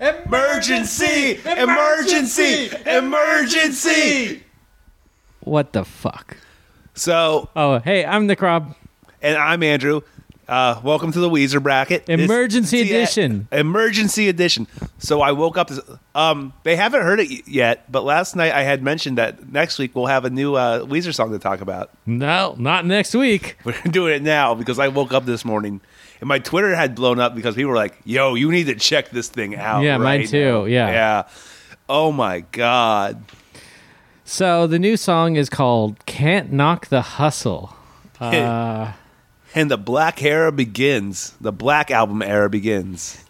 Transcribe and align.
Emergency! 0.00 1.40
Emergency! 1.44 2.70
Emergency! 2.86 4.42
What 5.40 5.72
the 5.72 5.84
fuck? 5.84 6.36
So, 6.94 7.48
Oh, 7.56 7.78
hey, 7.80 8.04
I'm 8.04 8.26
Nick 8.28 8.40
Rob. 8.40 8.76
and 9.20 9.36
I'm 9.36 9.62
Andrew. 9.64 10.02
Uh, 10.46 10.80
welcome 10.84 11.10
to 11.12 11.18
the 11.20 11.28
Weezer 11.28 11.60
bracket. 11.62 12.06
This- 12.06 12.20
Emergency 12.20 12.84
see, 12.84 12.94
uh, 12.94 12.98
edition. 12.98 13.48
emergency 13.52 14.28
edition. 14.28 14.66
So 14.98 15.20
I 15.20 15.32
woke 15.32 15.58
up. 15.58 15.68
This, 15.68 15.80
um, 16.14 16.52
they 16.62 16.76
haven't 16.76 17.02
heard 17.02 17.20
it 17.20 17.28
y- 17.28 17.42
yet, 17.46 17.90
but 17.92 18.02
last 18.04 18.34
night 18.36 18.52
I 18.54 18.62
had 18.62 18.82
mentioned 18.82 19.18
that 19.18 19.52
next 19.52 19.78
week 19.78 19.94
we'll 19.94 20.06
have 20.06 20.24
a 20.24 20.30
new 20.30 20.54
uh, 20.54 20.84
Weezer 20.86 21.12
song 21.14 21.32
to 21.32 21.38
talk 21.40 21.60
about. 21.60 21.90
No, 22.06 22.54
not 22.58 22.86
next 22.86 23.14
week. 23.14 23.58
We're 23.64 23.74
doing 23.90 24.14
it 24.14 24.22
now 24.22 24.54
because 24.54 24.78
I 24.78 24.88
woke 24.88 25.12
up 25.12 25.26
this 25.26 25.44
morning 25.44 25.80
and 26.20 26.28
my 26.28 26.38
Twitter 26.38 26.74
had 26.74 26.94
blown 26.94 27.20
up 27.20 27.34
because 27.34 27.54
people 27.54 27.70
were 27.70 27.76
like, 27.76 27.96
"Yo, 28.04 28.34
you 28.34 28.50
need 28.50 28.64
to 28.64 28.74
check 28.74 29.10
this 29.10 29.28
thing 29.28 29.56
out." 29.56 29.82
Yeah, 29.82 29.98
mine 29.98 30.20
right 30.20 30.28
too, 30.28 30.44
now." 30.44 30.64
yeah. 30.64 30.90
yeah. 30.90 31.28
Oh 31.88 32.12
my 32.12 32.40
god. 32.40 33.22
So 34.24 34.66
the 34.66 34.78
new 34.78 34.96
song 34.96 35.36
is 35.36 35.48
called 35.48 36.04
"Can't 36.06 36.52
Knock 36.52 36.88
the 36.88 37.02
Hustle." 37.02 37.74
Uh, 38.20 38.92
And 39.54 39.70
the 39.70 39.78
Black 39.78 40.22
era 40.22 40.52
begins. 40.52 41.32
The 41.40 41.52
Black 41.52 41.90
album 41.90 42.22
era 42.22 42.50
begins. 42.50 43.24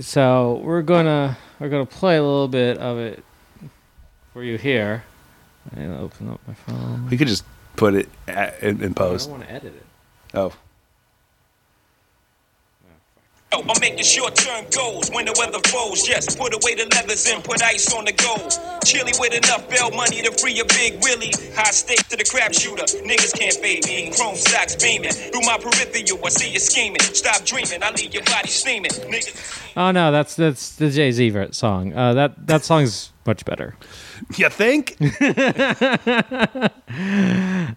so 0.00 0.60
we're 0.64 0.82
gonna 0.82 1.36
we're 1.58 1.68
gonna 1.68 1.86
play 1.86 2.16
a 2.16 2.22
little 2.22 2.48
bit 2.48 2.78
of 2.78 2.98
it 2.98 3.24
for 4.32 4.44
you 4.44 4.56
here. 4.56 5.04
I'm 5.74 5.82
gonna 5.82 6.00
open 6.00 6.30
up 6.30 6.40
my 6.46 6.54
phone. 6.54 7.08
We 7.10 7.16
could 7.16 7.28
just 7.28 7.44
put 7.76 7.94
it 7.94 8.08
in, 8.28 8.82
in 8.82 8.92
I 8.96 9.08
don't 9.08 9.28
want 9.28 9.42
to 9.42 9.50
edit 9.50 9.74
it. 9.74 9.86
Oh, 10.34 10.52
I'm 13.52 13.66
making 13.80 14.04
short 14.04 14.36
term 14.36 14.64
goals 14.70 15.10
when 15.10 15.24
the 15.24 15.34
weather 15.36 15.58
falls. 15.70 16.08
Yes, 16.08 16.36
put 16.36 16.54
away 16.54 16.76
the 16.76 16.86
leathers 16.94 17.26
and 17.26 17.42
put 17.42 17.60
ice 17.62 17.92
on 17.92 18.04
the 18.04 18.12
gold. 18.12 18.54
Chilly 18.84 19.12
with 19.18 19.34
enough 19.34 19.68
bail 19.68 19.90
money 19.90 20.22
to 20.22 20.30
free 20.38 20.60
a 20.60 20.64
big 20.64 21.02
Willie. 21.02 21.32
High 21.56 21.72
stakes 21.72 22.04
to 22.10 22.16
the 22.16 22.24
crap 22.24 22.54
shooter. 22.54 22.84
Niggas 22.84 23.36
can't 23.36 23.54
fade 23.54 23.84
me. 23.86 24.12
Chrome 24.16 24.36
socks 24.36 24.76
beaming. 24.76 25.10
Through 25.10 25.42
my 25.42 25.58
peripheral, 25.58 26.24
I 26.24 26.28
see 26.28 26.52
you 26.52 26.60
scheming. 26.60 27.00
Stop 27.00 27.44
dreaming, 27.44 27.82
I 27.82 27.90
leave 27.90 28.14
your 28.14 28.22
body 28.22 28.48
steaming. 28.48 28.92
Niggas. 28.92 29.72
Oh 29.76 29.90
no, 29.90 30.12
that's 30.12 30.36
that's 30.36 30.76
the 30.76 30.88
Jay 30.90 31.10
Z 31.10 31.34
song. 31.50 31.92
Uh, 31.92 32.14
that 32.14 32.46
that 32.46 32.64
song's 32.64 33.12
much 33.26 33.44
better. 33.44 33.76
you 34.36 34.48
think? 34.48 34.96
oh 35.00 35.08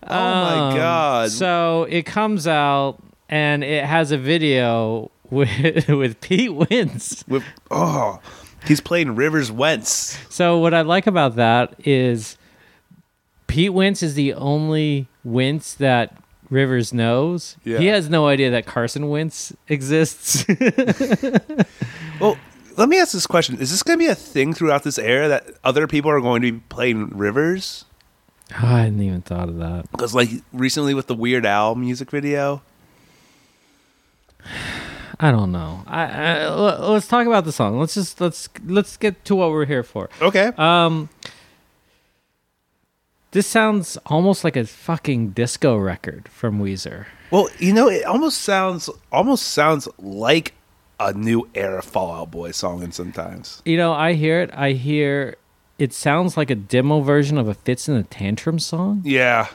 my 0.03 0.73
god! 0.75 1.31
So 1.31 1.87
it 1.89 2.05
comes 2.05 2.47
out 2.47 3.01
and 3.27 3.63
it 3.63 3.85
has 3.85 4.11
a 4.11 4.17
video 4.17 5.09
with 5.33 5.87
with 5.89 6.21
Pete 6.21 6.53
Wentz. 6.53 7.23
With, 7.27 7.43
oh, 7.71 8.19
he's 8.65 8.79
playing 8.81 9.15
Rivers 9.15 9.51
Wentz. 9.51 10.17
So 10.29 10.59
what 10.59 10.73
I 10.73 10.81
like 10.81 11.07
about 11.07 11.35
that 11.35 11.75
is 11.85 12.37
Pete 13.47 13.73
Wentz 13.73 14.01
is 14.03 14.15
the 14.15 14.33
only 14.33 15.07
Wentz 15.23 15.73
that 15.75 16.17
Rivers 16.49 16.93
knows. 16.93 17.57
Yeah. 17.63 17.79
He 17.79 17.87
has 17.87 18.09
no 18.09 18.27
idea 18.27 18.51
that 18.51 18.65
Carson 18.65 19.09
Wentz 19.09 19.53
exists. 19.67 20.45
Well, 22.19 22.37
let 22.77 22.89
me 22.89 22.99
ask 22.99 23.11
this 23.13 23.27
question: 23.27 23.59
Is 23.59 23.71
this 23.71 23.83
going 23.83 23.97
to 23.99 24.05
be 24.05 24.09
a 24.09 24.15
thing 24.15 24.53
throughout 24.53 24.83
this 24.83 24.97
era 24.97 25.27
that 25.27 25.47
other 25.63 25.87
people 25.87 26.11
are 26.11 26.21
going 26.21 26.41
to 26.43 26.51
be 26.53 26.59
playing 26.69 27.09
Rivers? 27.09 27.85
Oh, 28.51 28.67
I 28.67 28.81
hadn't 28.81 29.01
even 29.01 29.21
thought 29.21 29.49
of 29.49 29.57
that. 29.57 29.89
Because, 29.91 30.13
like, 30.13 30.29
recently 30.51 30.93
with 30.93 31.07
the 31.07 31.15
Weird 31.15 31.45
Al 31.45 31.75
music 31.75 32.11
video, 32.11 32.61
I 35.19 35.31
don't 35.31 35.51
know. 35.51 35.83
I, 35.87 36.03
I 36.05 36.49
let's 36.89 37.07
talk 37.07 37.27
about 37.27 37.45
the 37.45 37.51
song. 37.51 37.79
Let's 37.79 37.93
just 37.93 38.19
let's 38.19 38.49
let's 38.65 38.97
get 38.97 39.23
to 39.25 39.35
what 39.35 39.51
we're 39.51 39.65
here 39.65 39.83
for. 39.83 40.09
okay, 40.21 40.47
Um, 40.57 41.09
this 43.31 43.47
sounds 43.47 43.97
almost 44.05 44.43
like 44.43 44.55
a 44.55 44.65
fucking 44.65 45.29
disco 45.29 45.75
record 45.77 46.27
from 46.29 46.59
Weezer. 46.59 47.05
well, 47.31 47.49
you 47.59 47.73
know, 47.73 47.89
it 47.89 48.05
almost 48.05 48.41
sounds 48.41 48.89
almost 49.11 49.43
sounds 49.47 49.87
like 49.97 50.53
a 50.99 51.13
new 51.13 51.47
era 51.55 51.81
Fall 51.81 52.11
Out 52.11 52.31
Boy 52.31 52.51
song, 52.51 52.83
and 52.83 52.93
sometimes. 52.93 53.61
You 53.65 53.77
know, 53.77 53.93
I 53.93 54.13
hear 54.13 54.41
it. 54.41 54.51
I 54.53 54.71
hear 54.73 55.35
it 55.79 55.91
sounds 55.93 56.37
like 56.37 56.49
a 56.51 56.55
demo 56.55 57.01
version 57.01 57.37
of 57.37 57.47
a 57.47 57.53
Fits 57.55 57.89
in 57.89 57.95
a 57.95 58.03
Tantrum 58.03 58.59
song. 58.59 59.01
Yeah, 59.03 59.47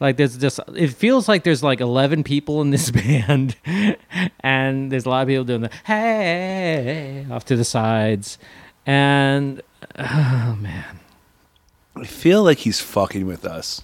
Like 0.00 0.16
there's 0.16 0.36
just 0.36 0.60
it 0.74 0.88
feels 0.88 1.28
like 1.28 1.44
there's 1.44 1.62
like 1.62 1.80
11 1.80 2.24
people 2.24 2.60
in 2.60 2.70
this 2.70 2.90
band 3.02 3.56
and 4.40 4.90
there's 4.90 5.06
a 5.06 5.08
lot 5.08 5.22
of 5.22 5.28
people 5.28 5.44
doing 5.44 5.62
the 5.62 5.70
hey 5.84 7.26
off 7.30 7.44
to 7.46 7.56
the 7.56 7.64
sides 7.64 8.38
and 8.86 9.62
oh 9.98 10.56
man. 10.60 11.00
I 11.96 12.04
feel 12.04 12.42
like 12.42 12.58
he's 12.58 12.80
fucking 12.80 13.26
with 13.26 13.44
us. 13.44 13.82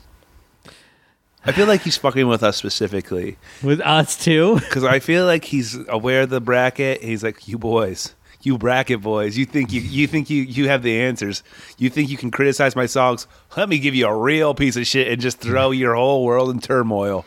I 1.44 1.52
feel 1.52 1.66
like 1.66 1.82
he's 1.82 1.96
fucking 1.96 2.26
with 2.26 2.42
us 2.42 2.56
specifically 2.56 3.38
With 3.62 3.80
us 3.80 4.22
too. 4.22 4.56
because 4.60 4.84
I 4.84 4.98
feel 4.98 5.24
like 5.24 5.44
he's 5.44 5.76
aware 5.88 6.22
of 6.22 6.30
the 6.30 6.40
bracket. 6.40 7.02
He's 7.02 7.22
like, 7.22 7.48
"You 7.48 7.56
boys, 7.56 8.14
you 8.42 8.58
bracket 8.58 9.00
boys, 9.00 9.36
you 9.36 9.44
think 9.44 9.72
you 9.72 9.80
you 9.80 10.06
think 10.06 10.30
you 10.30 10.42
you 10.42 10.68
have 10.68 10.82
the 10.82 11.00
answers. 11.00 11.42
You 11.78 11.90
think 11.90 12.08
you 12.08 12.16
can 12.16 12.30
criticize 12.30 12.74
my 12.74 12.86
songs? 12.86 13.26
Let 13.56 13.68
me 13.68 13.78
give 13.78 13.94
you 13.94 14.06
a 14.06 14.16
real 14.16 14.54
piece 14.54 14.76
of 14.76 14.86
shit 14.86 15.08
and 15.08 15.20
just 15.20 15.38
throw 15.38 15.70
your 15.70 15.94
whole 15.94 16.24
world 16.24 16.50
in 16.50 16.60
turmoil." 16.60 17.24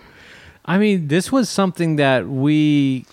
I 0.65 0.77
mean, 0.77 1.07
this 1.09 1.31
was 1.31 1.49
something 1.49 1.97
that 1.97 2.27
we 2.27 3.05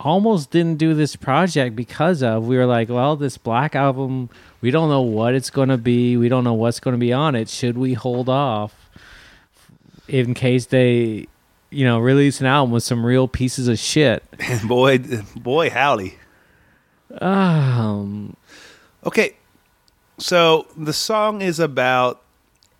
almost 0.00 0.50
didn't 0.50 0.76
do 0.76 0.94
this 0.94 1.16
project 1.16 1.74
because 1.74 2.22
of. 2.22 2.46
We 2.46 2.56
were 2.56 2.66
like, 2.66 2.88
well, 2.90 3.16
this 3.16 3.38
black 3.38 3.74
album, 3.74 4.28
we 4.60 4.70
don't 4.70 4.90
know 4.90 5.00
what 5.00 5.34
it's 5.34 5.50
going 5.50 5.70
to 5.70 5.78
be. 5.78 6.16
We 6.16 6.28
don't 6.28 6.44
know 6.44 6.52
what's 6.52 6.80
going 6.80 6.92
to 6.92 6.98
be 6.98 7.12
on 7.12 7.34
it. 7.34 7.48
Should 7.48 7.78
we 7.78 7.94
hold 7.94 8.28
off 8.28 8.90
in 10.06 10.34
case 10.34 10.66
they, 10.66 11.26
you 11.70 11.84
know, 11.86 11.98
release 11.98 12.40
an 12.40 12.46
album 12.46 12.70
with 12.70 12.82
some 12.82 13.04
real 13.04 13.26
pieces 13.26 13.66
of 13.66 13.78
shit? 13.78 14.22
And 14.38 14.68
boy, 14.68 14.98
boy, 15.36 15.70
howdy. 15.70 16.18
Um, 17.20 18.36
Okay, 19.06 19.36
so 20.18 20.66
the 20.76 20.92
song 20.94 21.42
is 21.42 21.60
about 21.60 22.22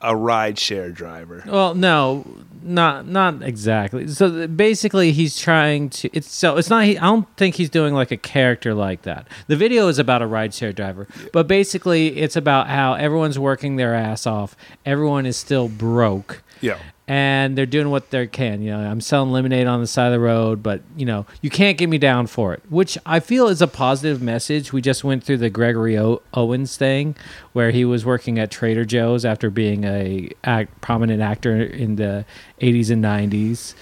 a 0.00 0.12
rideshare 0.14 0.92
driver. 0.92 1.42
well, 1.46 1.74
no, 1.74 2.24
not 2.62 3.06
not 3.06 3.42
exactly. 3.42 4.08
So 4.08 4.30
th- 4.30 4.56
basically, 4.56 5.12
he's 5.12 5.38
trying 5.38 5.90
to. 5.90 6.08
It's 6.14 6.30
so 6.30 6.56
it's 6.56 6.70
not. 6.70 6.84
He, 6.84 6.96
I 6.98 7.04
don't 7.04 7.28
think 7.36 7.56
he's 7.56 7.68
doing 7.70 7.92
like 7.94 8.10
a 8.10 8.16
character 8.16 8.72
like 8.74 9.02
that. 9.02 9.28
The 9.48 9.56
video 9.56 9.88
is 9.88 9.98
about 9.98 10.22
a 10.22 10.26
rideshare 10.26 10.74
driver, 10.74 11.06
but 11.32 11.46
basically, 11.46 12.16
it's 12.18 12.36
about 12.36 12.68
how 12.68 12.94
everyone's 12.94 13.38
working 13.38 13.76
their 13.76 13.94
ass 13.94 14.26
off. 14.26 14.56
Everyone 14.86 15.26
is 15.26 15.36
still 15.36 15.68
broke. 15.68 16.42
Yeah. 16.60 16.78
And 17.06 17.56
they're 17.58 17.66
doing 17.66 17.90
what 17.90 18.10
they 18.10 18.26
can. 18.26 18.62
You 18.62 18.70
know, 18.70 18.78
I'm 18.78 19.02
selling 19.02 19.30
lemonade 19.30 19.66
on 19.66 19.80
the 19.80 19.86
side 19.86 20.06
of 20.06 20.12
the 20.12 20.20
road, 20.20 20.62
but 20.62 20.80
you 20.96 21.04
know, 21.04 21.26
you 21.42 21.50
can't 21.50 21.76
get 21.76 21.90
me 21.90 21.98
down 21.98 22.26
for 22.26 22.54
it. 22.54 22.62
Which 22.70 22.96
I 23.04 23.20
feel 23.20 23.48
is 23.48 23.60
a 23.60 23.66
positive 23.66 24.22
message. 24.22 24.72
We 24.72 24.80
just 24.80 25.04
went 25.04 25.22
through 25.22 25.36
the 25.38 25.50
Gregory 25.50 25.98
o- 25.98 26.22
Owens 26.32 26.78
thing, 26.78 27.14
where 27.52 27.72
he 27.72 27.84
was 27.84 28.06
working 28.06 28.38
at 28.38 28.50
Trader 28.50 28.86
Joe's 28.86 29.26
after 29.26 29.50
being 29.50 29.84
a 29.84 30.30
act, 30.44 30.80
prominent 30.80 31.20
actor 31.20 31.62
in 31.62 31.96
the 31.96 32.24
80s 32.62 32.90
and 32.90 33.04
90s. 33.04 33.74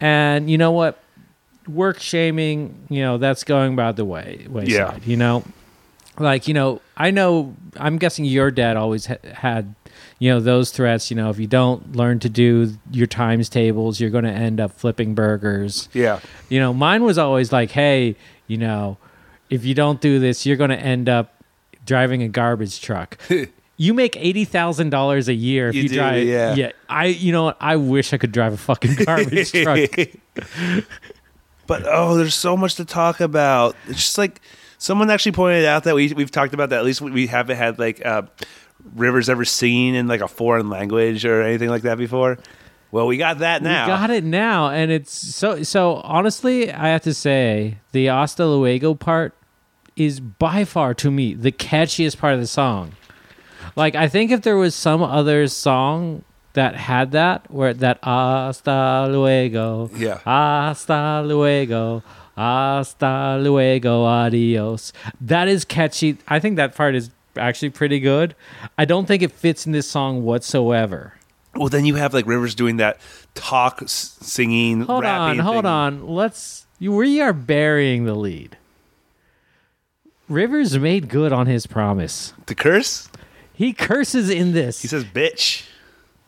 And 0.00 0.50
you 0.50 0.56
know 0.56 0.72
what? 0.72 1.02
Work 1.68 2.00
shaming, 2.00 2.86
you 2.88 3.02
know, 3.02 3.18
that's 3.18 3.44
going 3.44 3.76
by 3.76 3.92
the 3.92 4.04
way 4.06 4.46
wayside. 4.48 4.70
Yeah. 4.70 4.98
You 5.04 5.16
know, 5.18 5.44
like 6.18 6.46
you 6.48 6.54
know, 6.54 6.80
I 6.96 7.10
know. 7.10 7.54
I'm 7.76 7.98
guessing 7.98 8.24
your 8.24 8.50
dad 8.50 8.76
always 8.76 9.06
ha- 9.06 9.16
had 9.32 9.74
you 10.20 10.30
know 10.30 10.38
those 10.40 10.70
threats 10.70 11.10
you 11.10 11.16
know 11.16 11.28
if 11.30 11.38
you 11.40 11.46
don't 11.46 11.96
learn 11.96 12.18
to 12.20 12.28
do 12.28 12.72
your 12.92 13.06
times 13.06 13.48
tables 13.48 13.98
you're 14.00 14.10
going 14.10 14.24
to 14.24 14.30
end 14.30 14.60
up 14.60 14.72
flipping 14.72 15.14
burgers 15.14 15.88
Yeah. 15.92 16.20
you 16.48 16.60
know 16.60 16.72
mine 16.72 17.02
was 17.02 17.18
always 17.18 17.52
like 17.52 17.72
hey 17.72 18.14
you 18.46 18.56
know 18.56 18.96
if 19.50 19.64
you 19.64 19.74
don't 19.74 20.00
do 20.00 20.18
this 20.20 20.46
you're 20.46 20.56
going 20.56 20.70
to 20.70 20.78
end 20.78 21.08
up 21.08 21.42
driving 21.84 22.22
a 22.22 22.28
garbage 22.28 22.80
truck 22.80 23.18
you 23.76 23.92
make 23.92 24.12
$80,000 24.14 25.28
a 25.28 25.34
year 25.34 25.68
if 25.68 25.74
You 25.74 25.82
you, 25.82 25.88
do, 25.88 25.94
drive 25.96 26.24
yeah. 26.26 26.54
yeah 26.54 26.72
I 26.88 27.06
you 27.06 27.32
know 27.32 27.54
I 27.60 27.76
wish 27.76 28.12
I 28.12 28.16
could 28.18 28.32
drive 28.32 28.52
a 28.52 28.56
fucking 28.56 28.94
garbage 29.04 29.50
truck 29.62 29.90
But 31.66 31.84
oh, 31.86 32.14
there's 32.16 32.34
so 32.34 32.56
much 32.56 32.74
to 32.76 32.84
talk 32.84 33.20
about. 33.20 33.74
It's 33.88 33.98
just 34.00 34.18
like 34.18 34.40
someone 34.84 35.08
actually 35.10 35.32
pointed 35.32 35.64
out 35.64 35.84
that 35.84 35.94
we 35.94 36.12
we've 36.12 36.30
talked 36.30 36.52
about 36.54 36.68
that. 36.70 36.78
At 36.80 36.84
least 36.84 37.00
we- 37.00 37.10
we 37.10 37.26
haven't 37.26 37.56
had 37.56 37.78
like 37.78 38.04
uh, 38.04 38.22
Rivers 38.94 39.28
ever 39.30 39.44
seen 39.46 39.94
in 39.94 40.06
like 40.08 40.20
a 40.20 40.28
foreign 40.28 40.68
language 40.68 41.24
or 41.24 41.40
anything 41.42 41.70
like 41.70 41.82
that 41.82 41.96
before. 41.96 42.38
Well, 42.92 43.06
we 43.06 43.16
got 43.16 43.38
that 43.38 43.62
now. 43.62 43.86
We 43.86 43.88
got 43.92 44.10
it 44.10 44.24
now, 44.24 44.68
and 44.68 44.90
it's 44.92 45.10
so 45.12 45.62
so. 45.62 45.94
Honestly, 46.04 46.70
I 46.70 46.88
have 46.88 47.02
to 47.02 47.14
say 47.14 47.78
the 47.92 48.06
Hasta 48.06 48.46
Luego 48.46 48.94
part 48.94 49.34
is 49.96 50.20
by 50.20 50.64
far 50.64 50.92
to 50.94 51.10
me 51.10 51.34
the 51.34 51.50
catchiest 51.52 52.18
part 52.18 52.34
of 52.34 52.40
the 52.40 52.46
song. 52.46 52.92
Like 53.74 53.94
I 53.94 54.06
think 54.08 54.30
if 54.30 54.42
there 54.42 54.56
was 54.56 54.74
some 54.74 55.02
other 55.02 55.48
song 55.48 56.22
that 56.52 56.76
had 56.76 57.10
that, 57.12 57.50
where 57.50 57.74
that 57.74 57.98
Hasta 58.04 59.08
Luego, 59.10 59.90
Yeah. 59.96 60.18
Hasta 60.18 61.22
Luego, 61.26 62.02
Hasta 62.36 63.38
luego, 63.40 64.04
adios. 64.04 64.92
That 65.20 65.48
is 65.48 65.64
catchy. 65.64 66.18
I 66.28 66.40
think 66.40 66.56
that 66.56 66.74
part 66.74 66.94
is 66.94 67.10
actually 67.36 67.70
pretty 67.70 68.00
good. 68.00 68.34
I 68.78 68.84
don't 68.84 69.06
think 69.06 69.22
it 69.22 69.32
fits 69.32 69.66
in 69.66 69.72
this 69.72 69.88
song 69.88 70.24
whatsoever. 70.24 71.14
Well, 71.54 71.68
then 71.68 71.84
you 71.84 71.94
have 71.94 72.12
like 72.12 72.26
Rivers 72.26 72.54
doing 72.54 72.78
that 72.78 72.98
talk, 73.34 73.80
s- 73.82 74.16
singing, 74.20 74.82
Hold 74.82 75.04
on, 75.04 75.38
hold 75.38 75.64
thing. 75.64 75.66
on. 75.70 76.06
Let's. 76.08 76.66
You, 76.80 76.92
we 76.96 77.20
are 77.20 77.32
burying 77.32 78.04
the 78.04 78.14
lead. 78.14 78.56
Rivers 80.28 80.78
made 80.78 81.08
good 81.08 81.32
on 81.32 81.46
his 81.46 81.66
promise. 81.66 82.32
The 82.46 82.54
curse? 82.54 83.08
He 83.52 83.72
curses 83.72 84.30
in 84.30 84.52
this. 84.52 84.82
He 84.82 84.88
says, 84.88 85.04
"Bitch." 85.04 85.66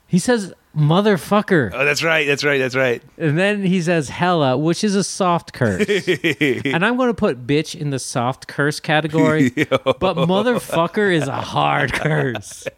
he 0.06 0.18
says 0.20 0.54
motherfucker. 0.76 1.70
Oh, 1.72 1.84
that's 1.84 2.02
right. 2.02 2.26
That's 2.26 2.44
right. 2.44 2.58
That's 2.58 2.76
right. 2.76 3.02
And 3.16 3.38
then 3.38 3.64
he 3.64 3.80
says 3.80 4.10
hella, 4.10 4.56
which 4.56 4.84
is 4.84 4.94
a 4.94 5.02
soft 5.02 5.52
curse. 5.52 5.86
and 6.40 6.84
I'm 6.84 6.96
going 6.96 7.08
to 7.08 7.14
put 7.14 7.46
bitch 7.46 7.74
in 7.74 7.90
the 7.90 7.98
soft 7.98 8.46
curse 8.46 8.78
category. 8.78 9.50
but 9.50 10.16
motherfucker 10.16 11.12
is 11.12 11.26
a 11.28 11.40
hard 11.40 11.92
curse. 11.92 12.66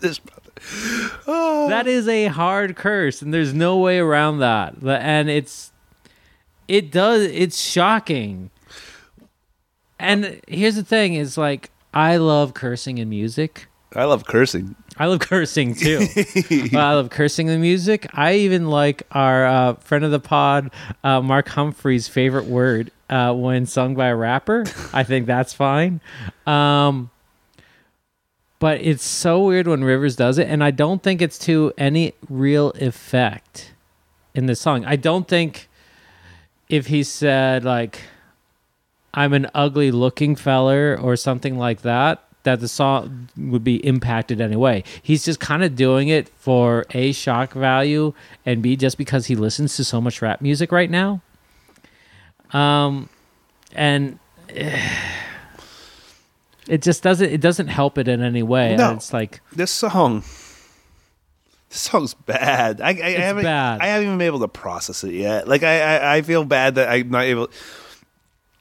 This 0.00 0.20
That 1.26 1.84
is 1.86 2.08
a 2.08 2.26
hard 2.26 2.74
curse 2.74 3.22
and 3.22 3.32
there's 3.32 3.54
no 3.54 3.78
way 3.78 4.00
around 4.00 4.40
that. 4.40 4.74
And 4.82 5.30
it's 5.30 5.70
it 6.66 6.90
does 6.90 7.22
it's 7.22 7.60
shocking. 7.60 8.50
And 10.00 10.40
here's 10.48 10.74
the 10.74 10.82
thing 10.82 11.14
is 11.14 11.38
like 11.38 11.70
I 11.94 12.16
love 12.16 12.52
cursing 12.52 12.98
in 12.98 13.08
music. 13.08 13.68
I 13.94 14.04
love 14.04 14.24
cursing. 14.24 14.74
I 14.96 15.06
love 15.06 15.20
cursing 15.20 15.74
too. 15.74 16.06
I 16.72 16.94
love 16.94 17.10
cursing 17.10 17.46
the 17.46 17.58
music. 17.58 18.06
I 18.12 18.34
even 18.34 18.68
like 18.68 19.02
our 19.12 19.46
uh, 19.46 19.74
friend 19.74 20.04
of 20.04 20.10
the 20.10 20.20
pod, 20.20 20.70
uh, 21.04 21.20
Mark 21.20 21.48
Humphrey's 21.48 22.08
favorite 22.08 22.46
word 22.46 22.90
uh, 23.10 23.34
when 23.34 23.66
sung 23.66 23.94
by 23.94 24.08
a 24.08 24.16
rapper. 24.16 24.64
I 24.92 25.04
think 25.04 25.26
that's 25.26 25.52
fine. 25.52 26.00
Um, 26.46 27.10
but 28.58 28.80
it's 28.80 29.04
so 29.04 29.44
weird 29.44 29.66
when 29.66 29.82
Rivers 29.82 30.16
does 30.16 30.38
it, 30.38 30.48
and 30.48 30.62
I 30.62 30.70
don't 30.70 31.02
think 31.02 31.20
it's 31.20 31.38
to 31.40 31.72
any 31.76 32.14
real 32.28 32.70
effect 32.72 33.72
in 34.34 34.46
the 34.46 34.54
song. 34.54 34.84
I 34.84 34.96
don't 34.96 35.26
think 35.26 35.68
if 36.68 36.86
he 36.86 37.02
said 37.02 37.64
like 37.64 38.00
I'm 39.12 39.32
an 39.32 39.48
ugly 39.54 39.90
looking 39.90 40.36
feller 40.36 40.98
or 41.00 41.16
something 41.16 41.58
like 41.58 41.82
that, 41.82 42.24
that 42.44 42.60
the 42.60 42.68
song 42.68 43.28
would 43.36 43.64
be 43.64 43.76
impacted 43.86 44.40
anyway. 44.40 44.82
He's 45.02 45.24
just 45.24 45.40
kind 45.40 45.62
of 45.62 45.76
doing 45.76 46.08
it 46.08 46.28
for 46.30 46.86
A, 46.90 47.12
shock 47.12 47.52
value, 47.52 48.12
and 48.44 48.62
B, 48.62 48.76
just 48.76 48.98
because 48.98 49.26
he 49.26 49.36
listens 49.36 49.76
to 49.76 49.84
so 49.84 50.00
much 50.00 50.20
rap 50.22 50.40
music 50.40 50.72
right 50.72 50.90
now. 50.90 51.20
Um, 52.52 53.08
and 53.72 54.18
it 54.48 54.82
just 56.82 57.02
doesn't, 57.02 57.30
it 57.30 57.40
doesn't 57.40 57.68
help 57.68 57.98
it 57.98 58.08
in 58.08 58.22
any 58.22 58.42
way. 58.42 58.76
No. 58.76 58.90
And 58.90 58.96
it's 58.98 59.12
like, 59.12 59.40
This 59.52 59.70
song. 59.70 60.22
This 61.70 61.80
song's 61.80 62.12
bad. 62.14 62.80
I, 62.82 62.88
I, 62.88 62.90
I 62.90 63.10
haven't. 63.12 63.44
bad. 63.44 63.80
I 63.80 63.86
haven't 63.86 64.06
even 64.06 64.18
been 64.18 64.26
able 64.26 64.40
to 64.40 64.48
process 64.48 65.04
it 65.04 65.14
yet. 65.14 65.48
Like 65.48 65.62
I, 65.62 65.80
I, 65.96 66.16
I 66.16 66.22
feel 66.22 66.44
bad 66.44 66.74
that 66.74 66.88
I'm 66.90 67.08
not 67.10 67.22
able. 67.22 67.48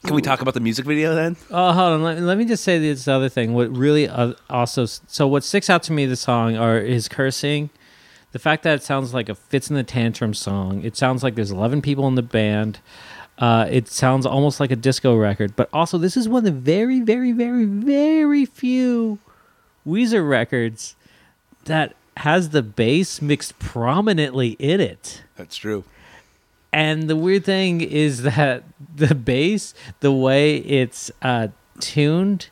Can 0.06 0.15
we 0.15 0.21
talk 0.21 0.42
about 0.42 0.56
the 0.56 0.59
music 0.59 0.86
video 0.86 1.13
then? 1.13 1.38
Oh, 1.51 1.74
hold 1.74 1.94
on. 1.94 2.03
Let, 2.03 2.19
let 2.19 2.38
me 2.38 2.45
just 2.45 2.63
say 2.63 2.80
this 2.80 3.07
other 3.07 3.30
thing. 3.30 3.53
What 3.53 3.75
really 3.75 4.07
uh, 4.07 4.33
also 4.50 4.86
so 4.86 5.27
what 5.27 5.44
sticks 5.44 5.69
out 5.69 5.83
to 5.83 5.94
me 5.94 6.06
the 6.06 6.15
song 6.15 6.57
are 6.57 6.80
his 6.80 7.07
cursing, 7.07 7.69
the 8.31 8.39
fact 8.39 8.63
that 8.63 8.75
it 8.75 8.83
sounds 8.83 9.13
like 9.13 9.30
a 9.30 9.36
Fitz 9.36 9.69
and 9.69 9.77
the 9.77 9.83
Tantrum 9.83 10.33
song. 10.33 10.83
It 10.83 10.98
sounds 10.98 11.24
like 11.24 11.36
there's 11.36 11.51
11 11.51 11.81
people 11.81 12.07
in 12.07 12.15
the 12.15 12.24
band. 12.24 12.80
Uh, 13.38 13.68
it 13.69 13.88
sounds 13.88 14.25
almost 14.25 14.59
like 14.59 14.71
a 14.71 14.75
disco 14.75 15.15
record, 15.15 15.56
but 15.56 15.69
also 15.71 15.98
this 15.98 16.18
is 16.18 16.27
one 16.27 16.39
of 16.39 16.44
the 16.45 16.51
very, 16.51 17.00
very, 17.00 17.31
very, 17.31 17.65
very 17.65 18.45
few 18.45 19.19
Weezer 19.86 20.27
records 20.27 20.95
that 21.65 21.95
has 22.18 22.50
the 22.50 22.62
bass 22.62 23.21
mixed 23.21 23.57
prominently 23.59 24.50
in 24.59 24.80
it. 24.80 25.24
That's 25.38 25.56
true. 25.56 25.83
And 26.73 27.09
the 27.09 27.15
weird 27.15 27.44
thing 27.45 27.81
is 27.81 28.21
that 28.23 28.63
the 28.95 29.13
bass, 29.15 29.73
the 30.00 30.12
way 30.12 30.57
it's 30.57 31.12
uh, 31.21 31.50
tuned, 31.79 32.50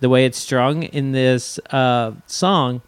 the 0.00 0.08
way 0.08 0.24
it's 0.26 0.38
strung 0.38 0.82
in 0.82 1.12
this 1.12 1.58
uh, 1.70 2.12
song, 2.26 2.82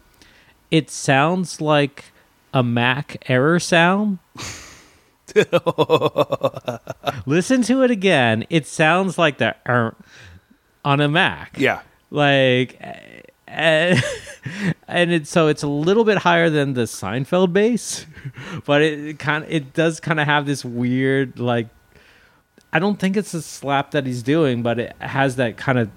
it 0.71 0.89
sounds 0.89 1.59
like 1.61 2.05
a 2.53 2.63
Mac 2.63 3.23
error 3.29 3.59
sound. 3.59 4.19
Listen 7.25 7.61
to 7.63 7.83
it 7.83 7.91
again. 7.91 8.45
It 8.49 8.67
sounds 8.67 9.17
like 9.17 9.37
the 9.39 9.55
on 10.83 11.01
a 11.01 11.07
Mac 11.07 11.55
Yeah. 11.57 11.81
like 12.11 12.79
and, 13.47 14.03
and 14.87 15.11
it's 15.11 15.29
so 15.29 15.47
it's 15.47 15.63
a 15.63 15.67
little 15.67 16.03
bit 16.03 16.19
higher 16.19 16.49
than 16.49 16.73
the 16.73 16.83
Seinfeld 16.83 17.53
bass, 17.53 18.05
but 18.65 18.81
it 18.81 19.19
kind 19.19 19.43
of 19.43 19.51
it 19.51 19.73
does 19.73 19.99
kind 19.99 20.19
of 20.19 20.25
have 20.25 20.45
this 20.45 20.65
weird 20.65 21.39
like 21.39 21.67
I 22.73 22.79
don't 22.79 22.99
think 22.99 23.15
it's 23.15 23.33
a 23.33 23.41
slap 23.41 23.91
that 23.91 24.05
he's 24.05 24.23
doing, 24.23 24.61
but 24.61 24.79
it 24.79 24.95
has 24.99 25.37
that 25.37 25.57
kind 25.57 25.79
of 25.79 25.89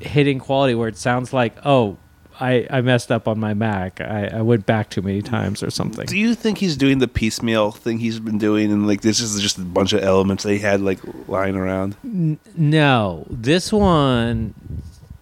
hitting 0.00 0.38
quality 0.38 0.74
where 0.74 0.88
it 0.88 0.96
sounds 0.96 1.32
like 1.32 1.56
oh. 1.64 1.98
I, 2.42 2.66
I 2.70 2.80
messed 2.80 3.12
up 3.12 3.28
on 3.28 3.38
my 3.38 3.52
Mac. 3.52 4.00
I, 4.00 4.30
I 4.32 4.40
went 4.40 4.64
back 4.64 4.88
too 4.88 5.02
many 5.02 5.20
times 5.20 5.62
or 5.62 5.68
something. 5.68 6.06
Do 6.06 6.16
you 6.16 6.34
think 6.34 6.56
he's 6.56 6.74
doing 6.74 6.98
the 6.98 7.06
piecemeal 7.06 7.70
thing 7.70 7.98
he's 7.98 8.18
been 8.18 8.38
doing, 8.38 8.72
and 8.72 8.86
like 8.86 9.02
this 9.02 9.20
is 9.20 9.38
just 9.42 9.58
a 9.58 9.60
bunch 9.60 9.92
of 9.92 10.02
elements 10.02 10.44
that 10.44 10.52
he 10.52 10.58
had 10.58 10.80
like 10.80 11.00
lying 11.28 11.54
around? 11.54 11.96
No, 12.02 13.26
this 13.28 13.70
one, 13.70 14.54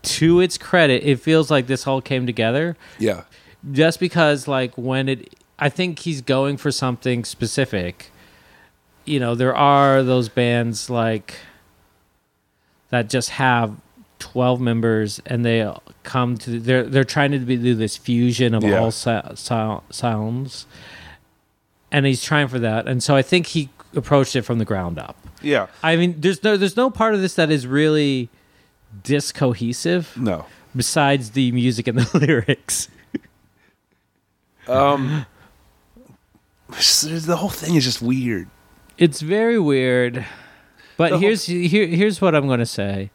to 0.02 0.40
its 0.40 0.56
credit, 0.58 1.02
it 1.04 1.20
feels 1.20 1.50
like 1.50 1.66
this 1.66 1.86
all 1.86 2.00
came 2.00 2.26
together. 2.26 2.76
Yeah. 2.98 3.22
just 3.72 3.98
because 4.00 4.46
like 4.46 4.72
when 4.76 5.08
it 5.08 5.34
i 5.58 5.68
think 5.68 5.98
he's 6.00 6.20
going 6.20 6.56
for 6.56 6.70
something 6.70 7.24
specific 7.24 8.12
you 9.04 9.18
know 9.18 9.34
there 9.34 9.54
are 9.56 10.04
those 10.04 10.28
bands 10.28 10.88
like 10.88 11.34
that 12.90 13.10
just 13.10 13.30
have 13.30 13.74
12 14.20 14.60
members 14.60 15.20
and 15.26 15.44
they 15.44 15.68
come 16.04 16.36
to 16.38 16.58
they're 16.60 16.84
they're 16.84 17.04
trying 17.04 17.32
to 17.32 17.38
be, 17.40 17.56
do 17.56 17.74
this 17.74 17.96
fusion 17.96 18.54
of 18.54 18.62
Yeah. 18.62 18.78
all 18.78 18.90
sa- 18.92 19.34
sou- 19.34 19.82
sounds 19.90 20.66
and 21.90 22.06
he's 22.06 22.22
trying 22.22 22.46
for 22.48 22.58
that 22.60 22.86
and 22.86 23.02
so 23.02 23.14
i 23.16 23.22
think 23.22 23.46
he 23.48 23.68
approached 23.96 24.36
it 24.36 24.42
from 24.42 24.58
the 24.58 24.64
ground 24.64 24.98
up 24.98 25.16
Yeah. 25.42 25.66
i 25.82 25.96
mean 25.96 26.14
there's 26.20 26.42
no 26.44 26.56
there's 26.56 26.76
no 26.76 26.90
part 26.90 27.14
of 27.14 27.20
this 27.20 27.34
that 27.34 27.50
is 27.50 27.66
really 27.66 28.28
discohesive 29.02 30.16
No. 30.16 30.46
besides 30.74 31.30
the 31.30 31.52
music 31.52 31.86
and 31.88 31.98
the 31.98 32.18
lyrics 32.26 32.88
Um. 34.66 35.26
the 36.68 37.36
whole 37.38 37.48
thing 37.48 37.74
is 37.76 37.84
just 37.84 38.02
weird. 38.02 38.48
It's 38.98 39.20
very 39.20 39.58
weird. 39.58 40.24
But 40.96 41.10
The 41.10 41.14
whole- 41.16 41.20
here's 41.20 41.44
here, 41.46 41.86
here's 41.86 42.20
what 42.20 42.34
I'm 42.34 42.46
going 42.46 42.58
to 42.58 42.66
say. 42.66 43.10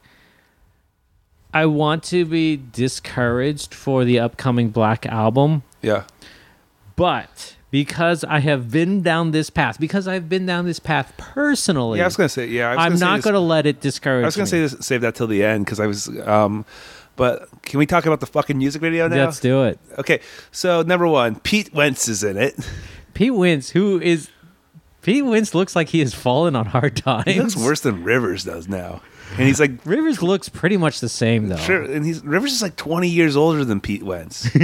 I 1.54 1.68
want 1.68 2.02
to 2.06 2.26
be 2.26 2.58
discouraged 2.58 3.74
for 3.76 4.04
the 4.06 4.18
upcoming 4.20 4.70
Black 4.70 5.06
album, 5.06 5.62
Yeah. 5.84 6.06
but 6.96 7.56
because 7.74 8.24
I 8.24 8.38
have 8.38 8.70
been 8.70 9.02
down 9.02 9.32
this 9.32 9.50
path, 9.50 9.80
because 9.80 10.08
I've 10.08 10.30
been 10.30 10.46
down 10.46 10.66
this 10.66 10.78
path 10.80 11.12
personally, 11.18 11.98
Yeah. 11.98 12.06
I 12.06 12.08
was 12.08 12.16
gonna 12.16 12.30
say. 12.30 12.46
Yeah. 12.46 12.70
I 12.72 12.76
gonna 12.88 12.98
not 13.00 13.16
this- 13.24 13.32
to 13.32 13.40
let 13.40 13.66
it 13.66 13.82
discourage 13.82 14.22
I 14.22 14.28
was 14.28 14.36
gonna 14.36 14.46
me. 14.46 14.50
say 14.52 14.62
this, 14.62 14.76
save 14.86 15.02
that 15.02 15.16
till 15.16 15.26
the 15.26 15.44
end 15.44 15.66
because 15.66 15.80
I 15.80 15.88
was. 15.88 16.08
Um, 16.20 16.66
but 17.16 17.50
can 17.64 17.80
we 17.80 17.88
talk 17.88 18.06
about 18.06 18.20
the 18.20 18.28
fucking 18.28 18.60
music 18.60 18.80
video 18.80 19.08
now? 19.08 19.26
Let's 19.26 19.40
do 19.40 19.64
it. 19.64 19.80
Okay, 19.98 20.20
so 20.52 20.84
number 20.84 21.08
one, 21.08 21.38
Pete 21.40 21.74
Wentz 21.74 22.08
is 22.08 22.24
in 22.24 22.38
it. 22.38 22.54
Pete 23.16 23.34
Wentz, 23.34 23.72
who 23.72 24.00
is 24.00 24.30
Pete 25.02 25.26
Wentz, 25.26 25.56
looks 25.56 25.76
like 25.76 25.90
he 25.90 26.00
has 26.02 26.14
fallen 26.14 26.56
on 26.56 26.68
hard 26.68 26.96
times. 26.96 27.26
He 27.26 27.40
looks 27.40 27.58
worse 27.58 27.80
than 27.80 28.04
Rivers 28.04 28.44
does 28.44 28.68
now, 28.68 29.02
and 29.32 29.48
he's 29.48 29.60
like, 29.60 29.72
Rivers 29.84 30.22
looks 30.22 30.48
pretty 30.48 30.78
much 30.78 31.00
the 31.00 31.10
same 31.10 31.48
though. 31.50 31.58
sure, 31.58 31.82
and 31.82 32.06
he's 32.06 32.24
Rivers 32.24 32.54
is 32.54 32.62
like 32.62 32.76
twenty 32.76 33.10
years 33.10 33.36
older 33.36 33.66
than 33.66 33.82
Pete 33.82 34.04
Wentz. 34.04 34.48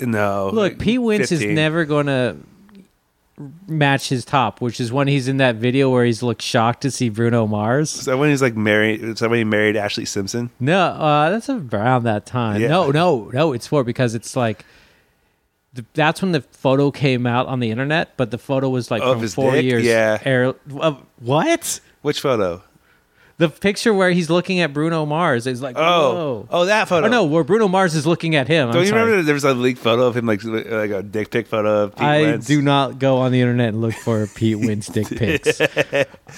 no, 0.00 0.50
Look, 0.52 0.78
Pete 0.78 1.00
Wentz 1.00 1.32
is 1.32 1.44
never 1.44 1.84
going 1.84 2.06
to 2.06 2.36
match 3.66 4.08
his 4.10 4.24
top, 4.24 4.60
which 4.60 4.80
is 4.80 4.92
when 4.92 5.08
he's 5.08 5.26
in 5.28 5.38
that 5.38 5.56
video 5.56 5.88
where 5.90 6.04
he's 6.04 6.22
looked 6.22 6.42
shocked 6.42 6.82
to 6.82 6.90
see 6.90 7.08
Bruno 7.08 7.46
Mars. 7.46 7.94
Is 7.94 8.04
that 8.04 8.18
when 8.18 8.28
he's 8.30 8.42
like 8.42 8.54
married? 8.56 9.02
Is 9.02 9.20
that 9.20 9.30
when 9.30 9.38
he 9.38 9.44
married 9.44 9.76
Ashlee 9.76 10.06
Simpson? 10.06 10.50
No, 10.60 10.78
uh, 10.78 11.30
that's 11.30 11.48
around 11.48 12.04
that 12.04 12.26
time. 12.26 12.60
Yeah. 12.60 12.68
No, 12.68 12.90
no, 12.90 13.30
no. 13.32 13.52
It's 13.52 13.66
for 13.66 13.82
because 13.82 14.14
it's 14.14 14.36
like 14.36 14.64
that's 15.94 16.20
when 16.20 16.32
the 16.32 16.40
photo 16.42 16.90
came 16.90 17.26
out 17.26 17.46
on 17.46 17.60
the 17.60 17.70
internet, 17.70 18.16
but 18.16 18.30
the 18.30 18.38
photo 18.38 18.68
was 18.68 18.90
like 18.90 19.02
Of 19.02 19.14
from 19.14 19.22
his 19.22 19.34
four 19.34 19.52
dick? 19.52 19.64
years. 19.64 19.84
Yeah. 19.84 20.18
Air, 20.24 20.54
uh, 20.78 20.96
what? 21.20 21.80
Which 22.02 22.20
photo? 22.20 22.62
The 23.40 23.48
picture 23.48 23.92
where 23.94 24.10
he's 24.10 24.28
looking 24.28 24.60
at 24.60 24.72
Bruno 24.74 25.06
Mars 25.06 25.46
is 25.46 25.62
like, 25.62 25.74
Oh, 25.78 26.14
whoa. 26.14 26.48
oh, 26.50 26.64
that 26.66 26.88
photo. 26.88 27.06
Oh 27.06 27.10
no, 27.10 27.24
where 27.24 27.42
Bruno 27.42 27.68
Mars 27.68 27.94
is 27.94 28.06
looking 28.06 28.36
at 28.36 28.46
him. 28.48 28.68
I'm 28.68 28.74
Don't 28.74 28.82
you 28.82 28.88
sorry. 28.90 29.00
remember 29.02 29.22
there 29.22 29.34
was 29.34 29.44
a 29.44 29.54
leaked 29.54 29.80
photo 29.80 30.06
of 30.06 30.16
him, 30.16 30.26
like 30.26 30.44
like 30.44 30.90
a 30.90 31.02
dick 31.02 31.30
pic 31.30 31.46
photo 31.46 31.84
of 31.84 31.96
Pete 31.96 32.02
I 32.04 32.20
Wentz? 32.22 32.46
do 32.46 32.60
not 32.60 32.98
go 32.98 33.16
on 33.16 33.32
the 33.32 33.40
internet 33.40 33.70
and 33.70 33.80
look 33.80 33.94
for 33.94 34.26
Pete 34.34 34.58
Wentz 34.58 34.88
dick 34.88 35.08
pics. 35.08 35.58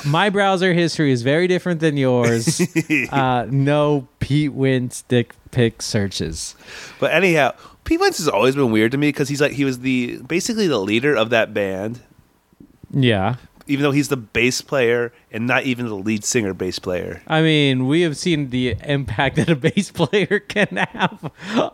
My 0.06 0.30
browser 0.30 0.72
history 0.72 1.10
is 1.10 1.22
very 1.22 1.48
different 1.48 1.80
than 1.80 1.96
yours. 1.96 2.60
Uh, 3.10 3.46
no 3.50 4.06
Pete 4.20 4.52
Wentz 4.52 5.02
dick 5.02 5.34
pic 5.50 5.82
searches. 5.82 6.54
But 7.00 7.12
anyhow, 7.12 7.52
Pete 7.84 7.98
Wentz 8.00 8.18
has 8.18 8.28
always 8.28 8.54
been 8.54 8.70
weird 8.70 8.92
to 8.92 8.98
me 8.98 9.08
because 9.08 9.28
he's 9.28 9.40
like 9.40 9.52
he 9.52 9.64
was 9.64 9.80
the 9.80 10.18
basically 10.28 10.68
the 10.68 10.78
leader 10.78 11.14
of 11.16 11.30
that 11.30 11.52
band, 11.52 12.00
Yeah. 12.92 13.36
Even 13.72 13.82
though 13.82 13.90
he's 13.90 14.08
the 14.08 14.16
bass 14.18 14.60
player 14.60 15.12
and 15.30 15.46
not 15.46 15.62
even 15.64 15.86
the 15.86 15.94
lead 15.94 16.24
singer 16.24 16.52
bass 16.52 16.78
player. 16.78 17.22
I 17.26 17.40
mean, 17.40 17.86
we 17.86 18.02
have 18.02 18.16
seen 18.18 18.50
the 18.50 18.76
impact 18.84 19.36
that 19.36 19.48
a 19.48 19.56
bass 19.56 19.90
player 19.90 20.40
can 20.40 20.76
have 20.76 21.30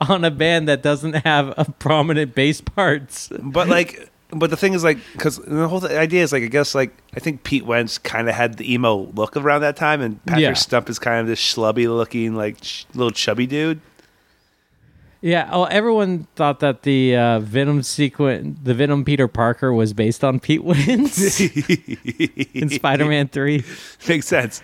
on 0.08 0.24
a 0.24 0.30
band 0.30 0.68
that 0.68 0.82
doesn't 0.82 1.14
have 1.24 1.52
a 1.58 1.64
prominent 1.78 2.34
bass 2.36 2.60
parts. 2.60 3.30
But 3.42 3.68
like, 3.68 4.08
but 4.30 4.50
the 4.50 4.56
thing 4.56 4.74
is 4.74 4.84
like, 4.84 4.98
because 5.12 5.38
the 5.38 5.66
whole 5.66 5.80
th- 5.80 5.92
idea 5.92 6.22
is 6.22 6.32
like, 6.32 6.42
I 6.44 6.46
guess 6.46 6.74
like 6.74 6.94
I 7.16 7.20
think 7.20 7.42
Pete 7.42 7.66
Wentz 7.66 7.98
kind 7.98 8.28
of 8.28 8.34
had 8.34 8.58
the 8.58 8.72
emo 8.72 9.10
look 9.14 9.36
around 9.36 9.62
that 9.62 9.74
time, 9.76 10.00
and 10.00 10.24
Patrick 10.26 10.42
Yeah. 10.42 10.52
Stump 10.54 10.88
is 10.88 10.98
kind 10.98 11.20
of 11.20 11.26
this 11.26 11.40
schlubby 11.40 11.88
looking 11.88 12.36
like 12.36 12.58
little 12.94 13.10
chubby 13.10 13.46
dude. 13.46 13.80
Yeah, 15.20 15.48
oh, 15.52 15.64
everyone 15.64 16.28
thought 16.36 16.60
that 16.60 16.82
the 16.82 17.16
uh, 17.16 17.40
Venom 17.40 17.82
sequence, 17.82 18.58
the 18.62 18.72
Venom 18.74 19.04
Peter 19.04 19.26
Parker, 19.26 19.72
was 19.72 19.92
based 19.92 20.22
on 20.22 20.38
Pete 20.38 20.62
Wentz 20.62 21.40
in 22.54 22.68
Spider-Man 22.70 23.28
Three. 23.28 23.64
Makes 24.06 24.26
sense. 24.26 24.62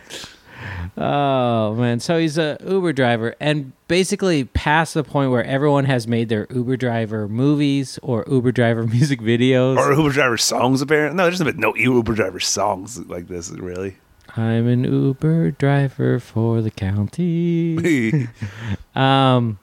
Oh 0.97 1.75
man, 1.75 1.99
so 1.99 2.19
he's 2.19 2.39
a 2.39 2.57
Uber 2.65 2.93
driver, 2.93 3.35
and 3.41 3.73
basically 3.89 4.45
past 4.45 4.95
the 4.95 5.03
point 5.03 5.31
where 5.33 5.45
everyone 5.45 5.87
has 5.87 6.07
made 6.07 6.29
their 6.29 6.47
Uber 6.51 6.77
driver 6.77 7.29
movies 7.29 7.99
or 8.03 8.25
Uber 8.31 8.53
driver 8.53 8.87
music 8.87 9.21
videos. 9.21 9.77
Or 9.77 9.93
Uber 9.93 10.11
driver 10.11 10.39
songs, 10.39 10.81
apparently. 10.81 11.17
No, 11.17 11.25
there's 11.25 11.43
been 11.43 11.59
no 11.59 11.75
Uber 11.75 12.15
driver 12.15 12.41
songs 12.41 12.99
like 13.07 13.27
this, 13.27 13.51
really. 13.51 13.97
I'm 14.37 14.69
an 14.69 14.85
Uber 14.85 15.53
driver 15.53 16.21
for 16.21 16.63
the 16.63 16.71
county. 16.71 18.29
Um, 18.95 19.59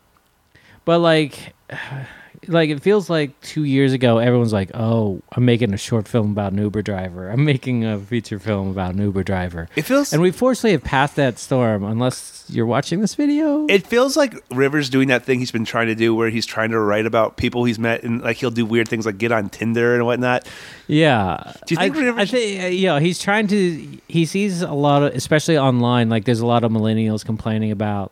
but 0.85 0.99
like, 0.99 1.53
like 2.47 2.69
it 2.69 2.81
feels 2.81 3.09
like 3.09 3.39
two 3.41 3.63
years 3.65 3.93
ago, 3.93 4.17
everyone's 4.17 4.53
like, 4.53 4.71
"Oh, 4.73 5.21
I'm 5.33 5.45
making 5.45 5.73
a 5.73 5.77
short 5.77 6.07
film 6.07 6.31
about 6.31 6.53
an 6.53 6.57
Uber 6.57 6.81
driver. 6.81 7.29
I'm 7.29 7.45
making 7.45 7.85
a 7.85 7.99
feature 7.99 8.39
film 8.39 8.69
about 8.69 8.95
an 8.95 9.01
Uber 9.01 9.23
driver." 9.23 9.67
it 9.75 9.83
feels 9.83 10.11
And 10.11 10.21
we 10.21 10.31
fortunately 10.31 10.71
have 10.71 10.83
passed 10.83 11.15
that 11.17 11.37
storm, 11.37 11.83
unless 11.83 12.45
you're 12.49 12.65
watching 12.65 12.99
this 12.99 13.15
video. 13.15 13.67
It 13.67 13.85
feels 13.85 14.17
like 14.17 14.33
Rivers 14.49 14.89
doing 14.89 15.07
that 15.09 15.23
thing 15.23 15.39
he's 15.39 15.51
been 15.51 15.65
trying 15.65 15.87
to 15.87 15.95
do, 15.95 16.15
where 16.15 16.29
he's 16.29 16.45
trying 16.45 16.71
to 16.71 16.79
write 16.79 17.05
about 17.05 17.37
people 17.37 17.63
he's 17.63 17.79
met, 17.79 18.03
and 18.03 18.21
like 18.21 18.37
he'll 18.37 18.49
do 18.51 18.65
weird 18.65 18.87
things 18.87 19.05
like 19.05 19.17
get 19.19 19.31
on 19.31 19.49
Tinder 19.49 19.93
and 19.95 20.05
whatnot. 20.05 20.47
yeah. 20.87 21.53
Do 21.67 21.75
you 21.75 21.79
think 21.79 21.95
I, 21.95 21.99
Rivers- 21.99 22.21
I 22.21 22.25
think 22.25 22.63
uh, 22.63 22.67
you 22.67 22.87
know 22.87 22.97
he's 22.97 23.19
trying 23.19 23.47
to. 23.47 23.97
He 24.07 24.25
sees 24.25 24.61
a 24.63 24.73
lot 24.73 25.03
of, 25.03 25.13
especially 25.15 25.57
online. 25.57 26.09
Like 26.09 26.25
there's 26.25 26.39
a 26.41 26.47
lot 26.47 26.63
of 26.63 26.71
millennials 26.71 27.23
complaining 27.23 27.71
about 27.71 28.11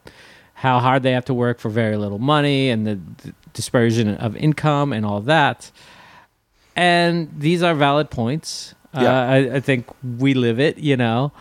how 0.59 0.79
hard 0.79 1.03
they 1.03 1.11
have 1.13 1.23
to 1.25 1.33
work 1.33 1.57
for 1.59 1.69
very 1.69 1.95
little 1.95 2.19
money 2.19 2.69
and 2.69 2.85
the, 2.85 2.99
the 3.23 3.33
dispersion 3.53 4.09
of 4.15 4.35
income 4.35 4.91
and 4.91 5.05
all 5.05 5.17
of 5.17 5.25
that. 5.25 5.71
And 6.75 7.29
these 7.39 7.63
are 7.63 7.73
valid 7.73 8.09
points. 8.09 8.75
Uh, 8.93 9.01
Yeah. 9.01 9.19
I, 9.29 9.37
I 9.55 9.59
think 9.61 9.85
we 10.03 10.33
live 10.33 10.59
it. 10.59 10.77
You 10.77 10.97
know, 10.97 11.31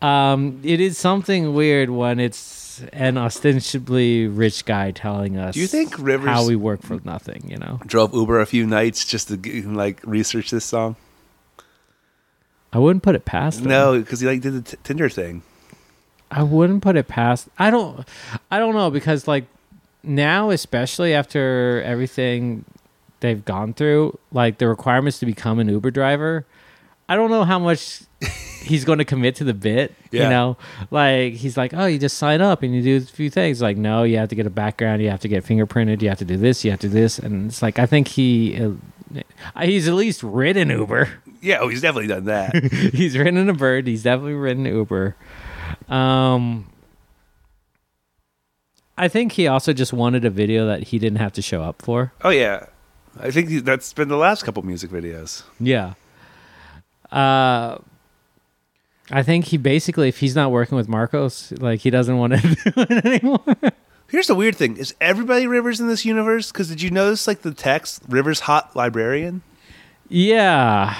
um, 0.00 0.60
it 0.64 0.80
is 0.80 0.96
something 0.96 1.52
weird 1.54 1.90
when 1.90 2.18
it's 2.18 2.82
an 2.94 3.18
ostensibly 3.18 4.26
rich 4.26 4.64
guy 4.64 4.90
telling 4.92 5.36
us. 5.36 5.54
Do 5.54 5.60
you 5.60 5.66
think 5.66 5.98
Rivers 5.98 6.28
how 6.30 6.46
we 6.46 6.56
work 6.56 6.80
for 6.82 6.98
nothing? 7.04 7.44
You 7.48 7.58
know, 7.58 7.78
drove 7.86 8.14
Uber 8.14 8.40
a 8.40 8.46
few 8.46 8.66
nights 8.66 9.04
just 9.04 9.28
to 9.28 9.36
like 9.68 10.00
research 10.04 10.50
this 10.50 10.64
song? 10.64 10.96
I 12.72 12.78
wouldn't 12.78 13.02
put 13.02 13.14
it 13.14 13.26
past. 13.26 13.60
him. 13.60 13.68
No, 13.68 13.98
because 14.00 14.20
he 14.20 14.26
like 14.26 14.40
did 14.40 14.54
the 14.54 14.62
t- 14.62 14.76
Tinder 14.82 15.10
thing. 15.10 15.42
I 16.32 16.42
wouldn't 16.42 16.82
put 16.82 16.96
it 16.96 17.08
past. 17.08 17.48
I 17.58 17.70
don't. 17.70 18.08
I 18.50 18.58
don't 18.58 18.74
know 18.74 18.90
because 18.90 19.28
like 19.28 19.44
now, 20.02 20.50
especially 20.50 21.14
after 21.14 21.82
everything 21.84 22.64
they've 23.20 23.44
gone 23.44 23.74
through, 23.74 24.18
like 24.32 24.58
the 24.58 24.66
requirements 24.66 25.18
to 25.20 25.26
become 25.26 25.58
an 25.58 25.68
Uber 25.68 25.90
driver. 25.90 26.46
I 27.08 27.16
don't 27.16 27.30
know 27.30 27.44
how 27.44 27.58
much 27.58 28.00
he's 28.62 28.86
going 28.86 28.98
to 28.98 29.04
commit 29.04 29.36
to 29.36 29.44
the 29.44 29.52
bit. 29.52 29.94
Yeah. 30.10 30.24
You 30.24 30.30
know, 30.30 30.56
like 30.90 31.34
he's 31.34 31.58
like, 31.58 31.74
oh, 31.74 31.84
you 31.84 31.98
just 31.98 32.16
sign 32.16 32.40
up 32.40 32.62
and 32.62 32.74
you 32.74 32.82
do 32.82 32.96
a 32.96 33.00
few 33.00 33.28
things. 33.28 33.60
Like, 33.60 33.76
no, 33.76 34.02
you 34.04 34.16
have 34.16 34.30
to 34.30 34.34
get 34.34 34.46
a 34.46 34.50
background. 34.50 35.02
You 35.02 35.10
have 35.10 35.20
to 35.20 35.28
get 35.28 35.44
fingerprinted. 35.44 36.00
You 36.00 36.08
have 36.08 36.18
to 36.18 36.24
do 36.24 36.38
this. 36.38 36.64
You 36.64 36.70
have 36.70 36.80
to 36.80 36.88
do 36.88 36.94
this. 36.94 37.18
And 37.18 37.48
it's 37.50 37.62
like 37.62 37.78
I 37.78 37.86
think 37.86 38.08
he. 38.08 38.56
Uh, 38.56 38.70
He's 39.60 39.88
at 39.88 39.92
least 39.94 40.22
ridden 40.22 40.70
Uber. 40.70 41.06
Yeah, 41.42 41.58
oh, 41.60 41.68
he's 41.68 41.82
definitely 41.82 42.06
done 42.06 42.24
that. 42.26 42.54
he's 42.94 43.18
ridden 43.18 43.46
a 43.50 43.52
bird. 43.52 43.86
He's 43.86 44.04
definitely 44.04 44.34
ridden 44.34 44.64
Uber. 44.64 45.16
Um, 45.92 46.66
I 48.96 49.08
think 49.08 49.32
he 49.32 49.46
also 49.46 49.72
just 49.72 49.92
wanted 49.92 50.24
a 50.24 50.30
video 50.30 50.66
that 50.66 50.84
he 50.84 50.98
didn't 50.98 51.18
have 51.18 51.32
to 51.34 51.42
show 51.42 51.62
up 51.62 51.82
for. 51.82 52.12
oh 52.22 52.30
yeah, 52.30 52.66
I 53.20 53.30
think 53.30 53.64
that's 53.64 53.92
been 53.92 54.08
the 54.08 54.16
last 54.16 54.44
couple 54.44 54.62
music 54.62 54.90
videos. 54.90 55.42
Yeah. 55.60 55.94
Uh, 57.10 57.78
I 59.10 59.22
think 59.22 59.46
he 59.46 59.58
basically, 59.58 60.08
if 60.08 60.20
he's 60.20 60.34
not 60.34 60.50
working 60.50 60.76
with 60.76 60.88
Marcos, 60.88 61.52
like 61.52 61.80
he 61.80 61.90
doesn't 61.90 62.16
want 62.16 62.32
to 62.32 62.40
do 62.72 62.72
it 62.76 63.04
anymore. 63.04 63.44
Here's 64.08 64.28
the 64.28 64.34
weird 64.34 64.56
thing: 64.56 64.78
is 64.78 64.94
everybody 65.00 65.46
Rivers 65.46 65.78
in 65.78 65.88
this 65.88 66.06
universe? 66.06 66.50
Because 66.50 66.68
did 66.68 66.80
you 66.80 66.90
notice 66.90 67.26
like 67.26 67.42
the 67.42 67.52
text 67.52 68.02
Rivers 68.08 68.40
hot 68.40 68.74
librarian? 68.74 69.42
yeah. 70.08 70.96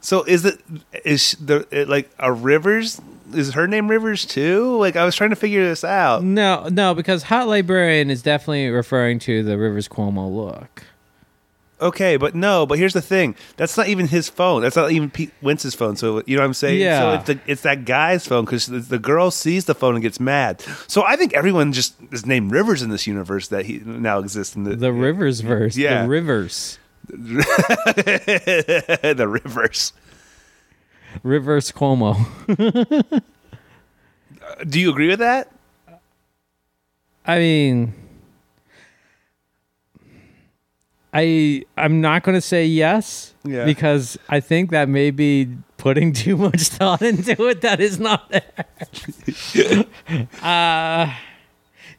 So 0.00 0.22
is 0.24 0.46
it 0.46 0.58
is 1.04 1.32
the 1.32 1.68
it, 1.70 1.88
like 1.88 2.10
a 2.18 2.32
Rivers? 2.32 3.00
Is 3.34 3.54
her 3.54 3.66
name 3.66 3.88
Rivers 3.88 4.24
too? 4.24 4.76
Like 4.78 4.94
I 4.96 5.04
was 5.04 5.16
trying 5.16 5.30
to 5.30 5.36
figure 5.36 5.64
this 5.64 5.82
out. 5.84 6.22
No, 6.22 6.68
no, 6.70 6.94
because 6.94 7.24
Hot 7.24 7.48
Librarian 7.48 8.10
is 8.10 8.22
definitely 8.22 8.68
referring 8.68 9.18
to 9.20 9.42
the 9.42 9.58
Rivers 9.58 9.88
Cuomo 9.88 10.32
look. 10.34 10.84
Okay, 11.82 12.18
but 12.18 12.34
no. 12.34 12.66
But 12.66 12.76
here's 12.78 12.92
the 12.92 13.00
thing: 13.00 13.34
that's 13.56 13.74
not 13.76 13.88
even 13.88 14.06
his 14.08 14.28
phone. 14.28 14.60
That's 14.62 14.76
not 14.76 14.90
even 14.92 15.10
Pete 15.10 15.32
Wentz's 15.40 15.74
phone. 15.74 15.96
So 15.96 16.22
you 16.26 16.36
know 16.36 16.42
what 16.42 16.46
I'm 16.48 16.54
saying? 16.54 16.78
Yeah. 16.80 17.00
So 17.00 17.12
it's 17.14 17.26
the, 17.26 17.40
it's 17.50 17.62
that 17.62 17.86
guy's 17.86 18.26
phone 18.26 18.44
because 18.44 18.66
the, 18.66 18.80
the 18.80 18.98
girl 18.98 19.30
sees 19.30 19.64
the 19.64 19.74
phone 19.74 19.94
and 19.94 20.02
gets 20.02 20.20
mad. 20.20 20.60
So 20.88 21.02
I 21.04 21.16
think 21.16 21.32
everyone 21.32 21.72
just 21.72 21.94
is 22.12 22.26
named 22.26 22.52
Rivers 22.52 22.82
in 22.82 22.90
this 22.90 23.06
universe 23.06 23.48
that 23.48 23.64
he 23.64 23.78
now 23.78 24.18
exists 24.18 24.54
in 24.54 24.64
the 24.64 24.76
The 24.76 24.92
Rivers 24.92 25.40
verse. 25.40 25.74
Yeah. 25.76 26.02
The 26.06 26.08
Rivers. 26.08 26.78
the 27.10 29.26
Rivers. 29.42 29.92
Rivers 31.22 31.72
Cuomo. 31.72 32.16
Do 34.68 34.80
you 34.80 34.90
agree 34.90 35.08
with 35.08 35.18
that? 35.20 35.50
I 37.26 37.38
mean, 37.38 37.94
I 41.12 41.64
I'm 41.76 42.00
not 42.00 42.22
going 42.22 42.34
to 42.36 42.40
say 42.40 42.64
yes 42.66 43.34
Yeah. 43.44 43.64
because 43.64 44.18
I 44.28 44.40
think 44.40 44.70
that 44.70 44.88
may 44.88 45.10
be 45.10 45.48
putting 45.76 46.12
too 46.24 46.36
much 46.36 46.62
thought 46.62 47.02
into 47.02 47.46
it 47.48 47.60
that 47.62 47.80
is 47.80 47.98
not 47.98 48.30
there. 48.30 48.42
uh, 50.42 51.14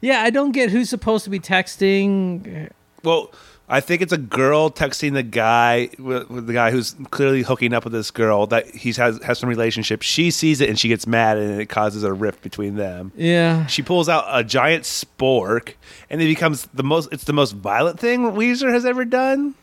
yeah, 0.00 0.22
I 0.22 0.30
don't 0.30 0.52
get 0.52 0.70
who's 0.70 0.88
supposed 0.88 1.24
to 1.24 1.30
be 1.30 1.40
texting. 1.40 2.70
Well, 3.04 3.30
I 3.74 3.80
think 3.80 4.02
it's 4.02 4.12
a 4.12 4.18
girl 4.18 4.70
texting 4.70 5.14
the 5.14 5.22
guy, 5.22 5.86
the 5.98 6.52
guy 6.52 6.70
who's 6.70 6.94
clearly 7.10 7.40
hooking 7.42 7.72
up 7.72 7.84
with 7.84 7.94
this 7.94 8.10
girl 8.10 8.46
that 8.48 8.66
he 8.68 8.92
has 8.92 9.18
has 9.22 9.38
some 9.38 9.48
relationship. 9.48 10.02
She 10.02 10.30
sees 10.30 10.60
it 10.60 10.68
and 10.68 10.78
she 10.78 10.88
gets 10.88 11.06
mad, 11.06 11.38
and 11.38 11.58
it 11.58 11.70
causes 11.70 12.02
a 12.02 12.12
rift 12.12 12.42
between 12.42 12.74
them. 12.76 13.12
Yeah, 13.16 13.64
She 13.66 13.82
pulls 13.82 14.10
out 14.10 14.24
a 14.28 14.44
giant 14.44 14.84
spork, 14.84 15.74
and 16.10 16.20
it 16.20 16.26
becomes 16.26 16.68
the 16.74 16.82
most. 16.82 17.08
It's 17.12 17.24
the 17.24 17.32
most 17.32 17.52
violent 17.52 17.98
thing 17.98 18.20
Weezer 18.32 18.70
has 18.72 18.84
ever 18.84 19.06
done. 19.06 19.54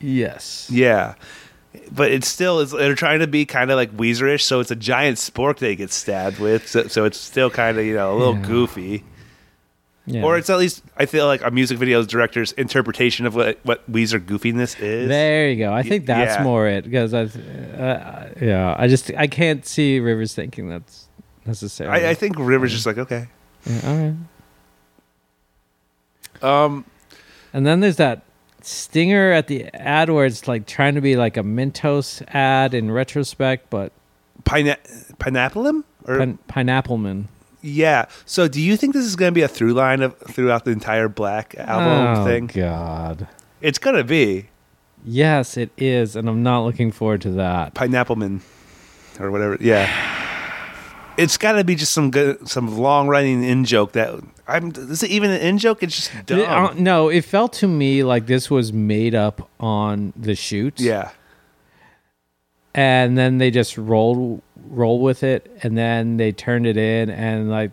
yes, 0.00 0.68
Yeah, 0.72 1.14
but 1.90 2.12
it's 2.12 2.28
still 2.28 2.60
it's, 2.60 2.70
they're 2.72 2.94
trying 2.94 3.18
to 3.18 3.26
be 3.26 3.44
kind 3.44 3.70
of 3.72 3.76
like 3.76 3.96
Weezerish, 3.96 4.42
so 4.42 4.60
it's 4.60 4.70
a 4.70 4.76
giant 4.76 5.18
spork 5.18 5.58
that 5.58 5.68
he 5.70 5.76
gets 5.76 5.94
stabbed 5.96 6.38
with. 6.38 6.68
So, 6.68 6.86
so 6.86 7.04
it's 7.04 7.18
still 7.18 7.50
kind 7.50 7.78
of 7.78 7.84
you 7.84 7.94
know 7.94 8.14
a 8.14 8.16
little 8.16 8.36
Yeah. 8.36 8.46
goofy. 8.46 9.04
Yeah. 10.08 10.22
Or 10.22 10.38
it's 10.38 10.48
at 10.48 10.58
least 10.58 10.82
I 10.96 11.06
feel 11.06 11.26
like 11.26 11.42
a 11.44 11.50
music 11.50 11.78
video 11.78 12.02
director's 12.02 12.52
interpretation 12.52 13.26
of 13.26 13.34
what 13.34 13.58
what 13.62 13.90
Weezer 13.90 14.18
goofiness 14.18 14.80
is. 14.80 15.08
There 15.08 15.50
you 15.50 15.56
go. 15.56 15.72
I 15.72 15.82
think 15.82 16.06
that's 16.06 16.36
yeah. 16.36 16.42
more 16.42 16.66
it 16.66 16.84
because 16.84 17.12
I, 17.12 17.24
uh, 17.24 18.28
yeah, 18.40 18.74
I 18.78 18.88
just 18.88 19.10
I 19.16 19.26
can't 19.26 19.66
see 19.66 20.00
Rivers 20.00 20.34
thinking 20.34 20.68
that's 20.68 21.08
necessary. 21.44 21.90
I, 21.90 22.10
I 22.10 22.14
think 22.14 22.36
Rivers 22.38 22.72
just 22.72 22.86
like 22.86 22.98
okay. 22.98 23.28
Yeah, 23.66 23.80
all 23.84 23.96
right. 23.98 24.14
Um, 26.42 26.84
And 27.52 27.66
then 27.66 27.80
there's 27.80 27.96
that 27.96 28.22
stinger 28.62 29.32
at 29.32 29.46
the 29.46 29.64
ad 29.74 30.10
where 30.10 30.26
it's 30.26 30.46
like 30.46 30.66
trying 30.66 30.94
to 30.94 31.00
be 31.00 31.16
like 31.16 31.36
a 31.36 31.42
Mentos 31.42 32.22
ad 32.34 32.74
in 32.74 32.90
retrospect, 32.90 33.70
but 33.70 33.92
Pine 34.44 34.74
Pineapple 35.18 35.82
or 36.04 36.18
Pin- 36.18 36.38
Pineapple 36.48 36.98
Man. 36.98 37.28
Yeah. 37.68 38.06
So 38.24 38.48
do 38.48 38.60
you 38.60 38.76
think 38.76 38.94
this 38.94 39.04
is 39.04 39.16
going 39.16 39.30
to 39.30 39.34
be 39.34 39.42
a 39.42 39.48
through 39.48 39.74
line 39.74 40.02
of 40.02 40.16
throughout 40.18 40.64
the 40.64 40.70
entire 40.70 41.08
Black 41.08 41.54
album 41.56 42.22
oh 42.22 42.24
thing? 42.24 42.46
God. 42.46 43.28
It's 43.60 43.78
going 43.78 43.96
to 43.96 44.04
be 44.04 44.48
Yes, 45.04 45.56
it 45.56 45.70
is, 45.76 46.16
and 46.16 46.28
I'm 46.28 46.42
not 46.42 46.64
looking 46.64 46.90
forward 46.92 47.22
to 47.22 47.30
that. 47.32 47.74
Pineappleman 47.74 48.40
or 49.20 49.30
whatever. 49.30 49.56
Yeah. 49.60 49.88
It's 51.16 51.36
got 51.36 51.52
to 51.52 51.64
be 51.64 51.74
just 51.74 51.92
some 51.92 52.10
good, 52.10 52.48
some 52.48 52.78
long 52.78 53.08
running 53.08 53.42
in 53.42 53.64
joke 53.64 53.92
that 53.92 54.14
I'm. 54.46 54.72
Is 54.76 55.02
it 55.02 55.10
even 55.10 55.30
an 55.30 55.40
in 55.40 55.58
joke? 55.58 55.82
It's 55.82 55.96
just 55.96 56.26
dumb. 56.26 56.76
It- 56.76 56.80
no, 56.80 57.08
it 57.08 57.24
felt 57.24 57.52
to 57.54 57.68
me 57.68 58.04
like 58.04 58.26
this 58.26 58.50
was 58.50 58.72
made 58.72 59.14
up 59.14 59.48
on 59.58 60.12
the 60.16 60.34
shoot. 60.34 60.78
yeah. 60.80 61.10
and 62.74 63.16
then 63.18 63.38
they 63.38 63.50
just 63.50 63.76
rolled 63.76 64.42
roll 64.68 65.00
with 65.00 65.22
it 65.22 65.50
and 65.62 65.76
then 65.78 66.16
they 66.16 66.32
turned 66.32 66.66
it 66.66 66.76
in 66.76 67.10
and 67.10 67.50
like 67.50 67.70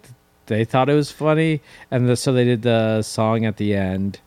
they 0.48 0.64
thought 0.64 0.90
it 0.90 0.94
was 0.94 1.12
funny 1.12 1.62
and 1.92 2.08
the, 2.08 2.16
so 2.16 2.32
they 2.32 2.44
did 2.46 2.62
the 2.62 3.02
song 3.02 3.46
at 3.46 3.58
the 3.58 3.74
end. 3.76 4.20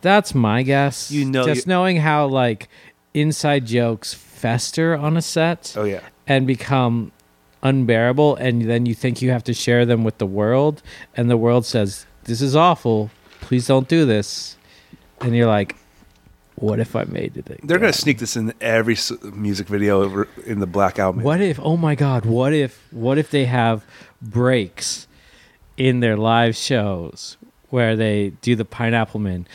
That's 0.00 0.34
my 0.34 0.62
guess. 0.62 1.10
You 1.10 1.24
know 1.24 1.44
just 1.44 1.66
knowing 1.66 1.98
how 1.98 2.26
like 2.26 2.68
inside 3.12 3.66
jokes 3.66 4.12
fester 4.14 4.96
on 4.96 5.16
a 5.16 5.22
set 5.22 5.74
Oh 5.76 5.84
yeah. 5.84 6.00
and 6.26 6.46
become 6.46 7.12
unbearable 7.62 8.36
and 8.36 8.62
then 8.68 8.84
you 8.86 8.94
think 8.94 9.22
you 9.22 9.30
have 9.30 9.44
to 9.44 9.54
share 9.54 9.86
them 9.86 10.04
with 10.04 10.18
the 10.18 10.26
world 10.26 10.82
and 11.16 11.30
the 11.30 11.36
world 11.36 11.64
says 11.64 12.06
this 12.24 12.40
is 12.40 12.56
awful. 12.56 13.10
Please 13.40 13.66
don't 13.66 13.88
do 13.88 14.04
this. 14.06 14.56
And 15.20 15.34
you're 15.36 15.46
like 15.46 15.76
what 16.56 16.78
if 16.80 16.94
i 16.96 17.04
made 17.04 17.36
it 17.36 17.60
They're 17.66 17.78
gonna 17.78 17.92
sneak 17.92 18.18
this 18.18 18.36
in 18.36 18.52
every 18.60 18.94
s- 18.94 19.12
music 19.32 19.66
video 19.68 20.02
over 20.02 20.28
in 20.46 20.60
the 20.60 20.66
Black 20.66 20.98
album. 20.98 21.22
What 21.22 21.40
if? 21.40 21.58
Oh 21.60 21.76
my 21.76 21.94
God! 21.94 22.24
What 22.24 22.52
if? 22.52 22.86
What 22.92 23.18
if 23.18 23.30
they 23.30 23.44
have 23.46 23.84
breaks 24.22 25.06
in 25.76 26.00
their 26.00 26.16
live 26.16 26.54
shows 26.56 27.36
where 27.70 27.96
they 27.96 28.30
do 28.40 28.54
the 28.54 28.64
Pineapple 28.64 29.18
Man, 29.20 29.46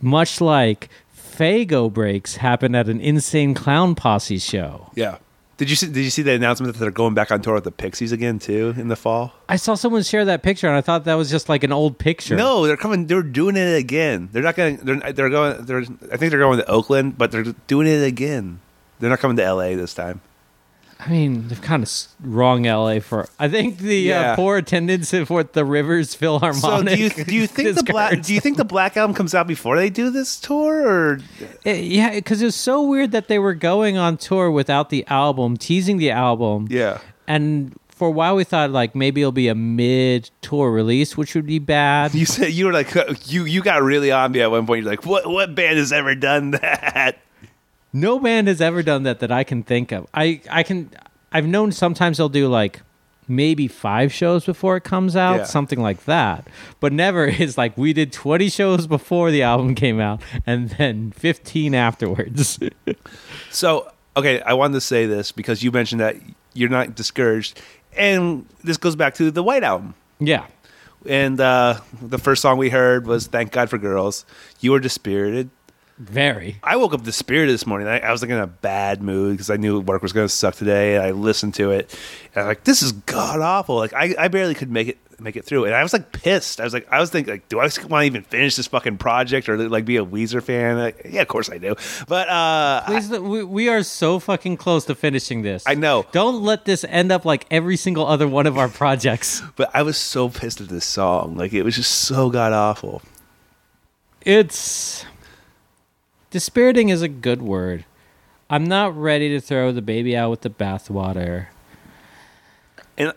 much 0.00 0.40
like 0.40 0.88
Faygo 1.16 1.92
breaks 1.92 2.36
happen 2.36 2.74
at 2.74 2.88
an 2.88 3.00
Insane 3.00 3.54
Clown 3.54 3.94
Posse 3.94 4.38
show. 4.38 4.90
Yeah. 4.96 5.18
Did 5.60 5.68
you 5.68 5.76
see? 5.76 5.88
Did 5.88 6.00
you 6.00 6.08
see 6.08 6.22
the 6.22 6.32
announcement 6.32 6.72
that 6.72 6.80
they're 6.80 6.90
going 6.90 7.12
back 7.12 7.30
on 7.30 7.42
tour 7.42 7.52
with 7.52 7.64
the 7.64 7.70
Pixies 7.70 8.12
again 8.12 8.38
too 8.38 8.72
in 8.78 8.88
the 8.88 8.96
fall? 8.96 9.34
I 9.46 9.56
saw 9.56 9.74
someone 9.74 10.02
share 10.02 10.24
that 10.24 10.42
picture 10.42 10.66
and 10.66 10.74
I 10.74 10.80
thought 10.80 11.04
that 11.04 11.16
was 11.16 11.28
just 11.28 11.50
like 11.50 11.64
an 11.64 11.70
old 11.70 11.98
picture. 11.98 12.34
No, 12.34 12.66
they're 12.66 12.78
coming. 12.78 13.06
They're 13.06 13.22
doing 13.22 13.56
it 13.56 13.76
again. 13.76 14.30
They're 14.32 14.42
not 14.42 14.56
going. 14.56 14.78
They're 14.78 15.12
they're 15.12 15.28
going. 15.28 15.66
They're. 15.66 15.82
I 16.10 16.16
think 16.16 16.30
they're 16.30 16.38
going 16.38 16.60
to 16.60 16.66
Oakland, 16.66 17.18
but 17.18 17.30
they're 17.30 17.44
doing 17.66 17.86
it 17.88 18.02
again. 18.02 18.60
They're 19.00 19.10
not 19.10 19.18
coming 19.18 19.36
to 19.36 19.44
L.A. 19.44 19.74
this 19.74 19.92
time. 19.92 20.22
I 21.04 21.10
mean 21.10 21.48
they've 21.48 21.60
kind 21.62 21.82
of 21.82 21.90
wrong 22.22 22.64
LA 22.64 23.00
for. 23.00 23.28
I 23.38 23.48
think 23.48 23.78
the 23.78 23.96
Yeah. 23.96 24.32
uh, 24.32 24.36
poor 24.36 24.58
attendance 24.58 25.12
at 25.14 25.30
what 25.30 25.52
the 25.54 25.64
Rivers 25.64 26.10
So 26.10 26.18
Philharmonic. 26.18 26.96
do 26.96 27.02
you 27.02 27.10
do 27.24 27.34
you 27.34 27.46
think 27.46 27.74
the 27.76 27.82
black 27.84 28.20
do 28.22 28.34
you 28.34 28.40
think 28.40 28.56
the 28.56 28.64
Black 28.64 28.96
album 28.96 29.14
comes 29.14 29.34
out 29.34 29.46
before 29.46 29.76
they 29.76 29.90
do 29.90 30.10
this 30.10 30.38
tour 30.38 30.86
or 30.86 31.18
It- 31.64 31.84
yeah, 31.84 32.10
because 32.14 32.42
it 32.42 32.46
was 32.46 32.54
so 32.56 32.82
weird 32.82 33.12
that 33.12 33.28
they 33.28 33.38
were 33.38 33.54
going 33.54 33.96
on 33.96 34.16
tour 34.16 34.50
without 34.50 34.90
the 34.90 35.04
album, 35.08 35.56
teasing 35.56 35.96
the 35.98 36.10
album. 36.10 36.66
yeah? 36.70 36.98
And 37.26 37.74
for 37.88 38.08
a 38.08 38.10
while, 38.10 38.34
we 38.36 38.44
thought 38.44 38.70
like 38.70 38.94
maybe 38.94 39.20
it'll 39.20 39.30
be 39.32 39.48
a 39.48 39.54
mid-tour 39.54 40.70
release, 40.72 41.16
which 41.16 41.34
would 41.34 41.46
be 41.46 41.58
bad. 41.58 42.14
You 42.14 42.26
said 42.26 42.52
you 42.52 42.66
were 42.66 42.72
like 42.72 42.94
you 43.30 43.44
you 43.44 43.62
got 43.62 43.82
really 43.82 44.10
on 44.10 44.32
me 44.32 44.40
at 44.40 44.50
one 44.50 44.66
point. 44.66 44.82
You're 44.82 44.90
like, 44.90 45.04
what 45.06 45.28
what 45.28 45.54
band 45.54 45.78
has 45.78 45.92
ever 45.92 46.14
done 46.14 46.52
that? 46.52 47.18
No 47.92 48.18
band 48.18 48.48
has 48.48 48.60
ever 48.60 48.82
done 48.82 49.02
that 49.04 49.20
that 49.20 49.32
I 49.32 49.44
can 49.44 49.62
think 49.62 49.92
of. 49.92 50.06
I 50.14 50.40
I 50.50 50.62
can. 50.62 50.90
I've 51.32 51.46
known 51.46 51.72
sometimes 51.72 52.18
they'll 52.18 52.28
do 52.28 52.48
like 52.48 52.82
maybe 53.28 53.68
five 53.68 54.12
shows 54.12 54.44
before 54.44 54.76
it 54.76 54.82
comes 54.82 55.14
out, 55.14 55.36
Yeah. 55.38 55.44
something 55.44 55.80
like 55.80 56.04
that. 56.06 56.48
But 56.80 56.92
never 56.92 57.26
is 57.44 57.56
like 57.56 57.76
we 57.78 57.92
did 57.92 58.12
20 58.12 58.48
shows 58.48 58.86
before 58.88 59.30
the 59.30 59.42
album 59.44 59.76
came 59.76 60.00
out 60.00 60.20
and 60.44 60.70
then 60.70 61.12
15 61.12 61.74
afterwards. 61.74 62.58
So, 63.50 63.90
okay, 64.16 64.40
I 64.42 64.52
wanted 64.54 64.74
to 64.74 64.80
say 64.80 65.06
this 65.06 65.32
because 65.32 65.62
you 65.62 65.70
mentioned 65.72 66.00
that 66.00 66.16
you're 66.54 66.68
not 66.68 66.94
discouraged, 66.94 67.60
and 67.96 68.46
this 68.62 68.76
goes 68.76 68.94
back 68.96 69.14
to 69.14 69.30
the 69.30 69.42
White 69.42 69.64
Album. 69.64 69.94
yeah. 70.18 70.46
And 71.06 71.40
uh, 71.40 71.80
the 72.02 72.18
first 72.18 72.42
song 72.42 72.58
we 72.58 72.68
heard 72.68 73.06
was 73.06 73.26
"Thank 73.26 73.52
God 73.52 73.70
for 73.70 73.78
Girls." 73.78 74.26
You 74.60 74.72
were 74.72 74.80
dispirited. 74.80 75.48
Very. 76.00 76.56
I 76.62 76.76
woke 76.76 76.94
up 76.94 77.00
the 77.00 77.06
dispirited 77.06 77.52
this 77.52 77.66
morning. 77.66 77.86
I, 77.86 77.98
I 77.98 78.10
was 78.10 78.22
like 78.22 78.30
in 78.30 78.38
a 78.38 78.46
bad 78.46 79.02
mood 79.02 79.32
because 79.32 79.50
I 79.50 79.56
knew 79.56 79.80
work 79.80 80.00
was 80.00 80.14
going 80.14 80.26
to 80.26 80.32
suck 80.32 80.54
today. 80.54 80.96
And 80.96 81.04
I 81.04 81.10
listened 81.10 81.52
to 81.56 81.72
it, 81.72 81.94
and 82.34 82.42
I'm 82.42 82.46
like, 82.48 82.64
"This 82.64 82.80
is 82.80 82.92
god 82.92 83.40
awful." 83.40 83.76
Like 83.76 83.92
I, 83.92 84.14
I 84.18 84.28
barely 84.28 84.54
could 84.54 84.70
make 84.70 84.88
it 84.88 84.98
make 85.20 85.36
it 85.36 85.44
through, 85.44 85.66
and 85.66 85.74
I 85.74 85.82
was 85.82 85.92
like 85.92 86.10
pissed. 86.10 86.58
I 86.58 86.64
was 86.64 86.72
like, 86.72 86.88
I 86.90 87.00
was 87.00 87.10
thinking, 87.10 87.34
like, 87.34 87.50
do 87.50 87.58
I 87.58 87.64
want 87.64 87.74
to 87.74 88.00
even 88.00 88.22
finish 88.22 88.56
this 88.56 88.66
fucking 88.66 88.96
project 88.96 89.46
or 89.50 89.68
like 89.68 89.84
be 89.84 89.98
a 89.98 90.04
Weezer 90.04 90.42
fan? 90.42 90.78
Like, 90.78 91.02
yeah, 91.04 91.20
of 91.20 91.28
course 91.28 91.50
I 91.50 91.58
do. 91.58 91.74
But 92.08 92.30
uh, 92.30 92.82
Please, 92.86 93.10
we, 93.10 93.44
we 93.44 93.68
are 93.68 93.82
so 93.82 94.18
fucking 94.18 94.56
close 94.56 94.86
to 94.86 94.94
finishing 94.94 95.42
this. 95.42 95.64
I 95.66 95.74
know. 95.74 96.06
Don't 96.12 96.42
let 96.42 96.64
this 96.64 96.82
end 96.84 97.12
up 97.12 97.26
like 97.26 97.46
every 97.50 97.76
single 97.76 98.06
other 98.06 98.26
one 98.26 98.46
of 98.46 98.56
our 98.56 98.68
projects. 98.68 99.42
But 99.56 99.70
I 99.74 99.82
was 99.82 99.98
so 99.98 100.30
pissed 100.30 100.62
at 100.62 100.68
this 100.68 100.86
song. 100.86 101.36
Like 101.36 101.52
it 101.52 101.62
was 101.62 101.76
just 101.76 101.90
so 101.90 102.30
god 102.30 102.54
awful. 102.54 103.02
It's 104.22 105.04
dispiriting 106.30 106.88
is 106.88 107.02
a 107.02 107.08
good 107.08 107.42
word. 107.42 107.84
I'm 108.48 108.64
not 108.64 108.96
ready 108.96 109.28
to 109.30 109.40
throw 109.40 109.70
the 109.72 109.82
baby 109.82 110.16
out 110.16 110.30
with 110.30 110.40
the 110.40 110.50
bathwater. 110.50 111.46
And 112.98 113.12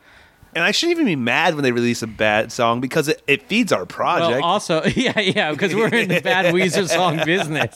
and 0.56 0.64
I 0.64 0.70
shouldn't 0.70 0.98
even 0.98 1.08
be 1.08 1.16
mad 1.16 1.56
when 1.56 1.64
they 1.64 1.72
release 1.72 2.04
a 2.04 2.08
bad 2.08 2.52
song 2.52 2.80
because 2.80 3.08
it, 3.08 3.24
it 3.26 3.42
feeds 3.48 3.72
our 3.72 3.88
project. 3.88 4.34
Well, 4.42 4.44
also, 4.44 4.84
yeah, 4.96 5.20
yeah, 5.20 5.52
because 5.52 5.74
we're 5.74 5.88
in 5.88 6.10
the 6.10 6.22
bad 6.22 6.46
Weezer 6.54 6.88
song 6.88 7.20
business. 7.26 7.76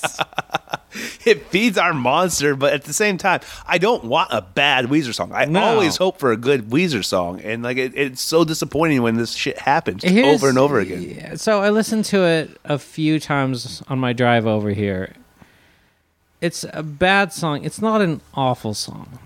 it 1.26 1.48
feeds 1.48 1.80
our 1.80 1.92
monster, 1.96 2.56
but 2.56 2.74
at 2.74 2.84
the 2.84 2.94
same 2.94 3.18
time, 3.18 3.40
I 3.66 3.80
don't 3.80 4.04
want 4.04 4.30
a 4.32 4.44
bad 4.44 4.86
Weezer 4.86 5.12
song. 5.16 5.32
I 5.34 5.46
No. 5.46 5.60
always 5.64 5.98
hope 5.98 6.20
for 6.20 6.32
a 6.32 6.38
good 6.38 6.70
Weezer 6.70 7.04
song, 7.04 7.42
and 7.42 7.64
like 7.64 7.78
it, 7.78 7.94
it's 7.96 8.22
so 8.22 8.44
disappointing 8.44 9.02
when 9.02 9.16
this 9.16 9.34
shit 9.34 9.58
happens 9.58 10.04
Here's- 10.04 10.36
over 10.36 10.48
and 10.48 10.60
over 10.60 10.80
again. 10.80 11.02
Yeah, 11.02 11.36
so 11.36 11.62
I 11.64 11.72
listened 11.72 12.06
to 12.06 12.26
it 12.26 12.52
a 12.64 12.78
few 12.78 13.20
times 13.20 13.82
on 13.88 13.98
my 13.98 14.14
drive 14.14 14.46
over 14.46 14.70
here. 14.70 15.14
It's 16.40 16.66
a 16.72 16.84
bad 16.84 17.34
song. 17.34 17.64
It's 17.64 17.82
not 17.82 18.02
an 18.02 18.22
awful 18.34 18.74
song. 18.74 19.20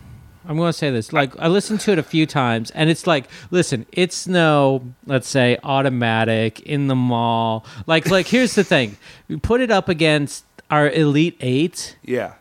I'm 0.47 0.58
going 0.58 0.69
to 0.69 0.74
say 0.74 0.89
this. 0.89 1.13
Like 1.13 1.38
I 1.39 1.47
listened 1.47 1.82
to 1.82 1.91
it 1.91 2.00
a 2.00 2.04
few 2.04 2.26
times 2.26 2.71
and 2.71 2.89
it's 2.89 3.06
like, 3.06 3.30
listen, 3.52 3.86
it's 3.91 4.28
no, 4.28 4.82
let's 5.06 5.28
say 5.28 5.58
automatic 5.63 6.60
in 6.62 6.88
the 6.88 6.95
mall. 6.95 7.65
Like 7.86 8.10
like 8.10 8.28
here's 8.28 8.56
the 8.56 8.63
thing. 8.63 8.97
We 9.28 9.38
put 9.38 9.62
it 9.62 9.71
up 9.71 9.88
against 9.88 10.45
our 10.69 10.89
Elite 10.89 11.38
8 11.41 11.97
Yeah, 12.04 12.34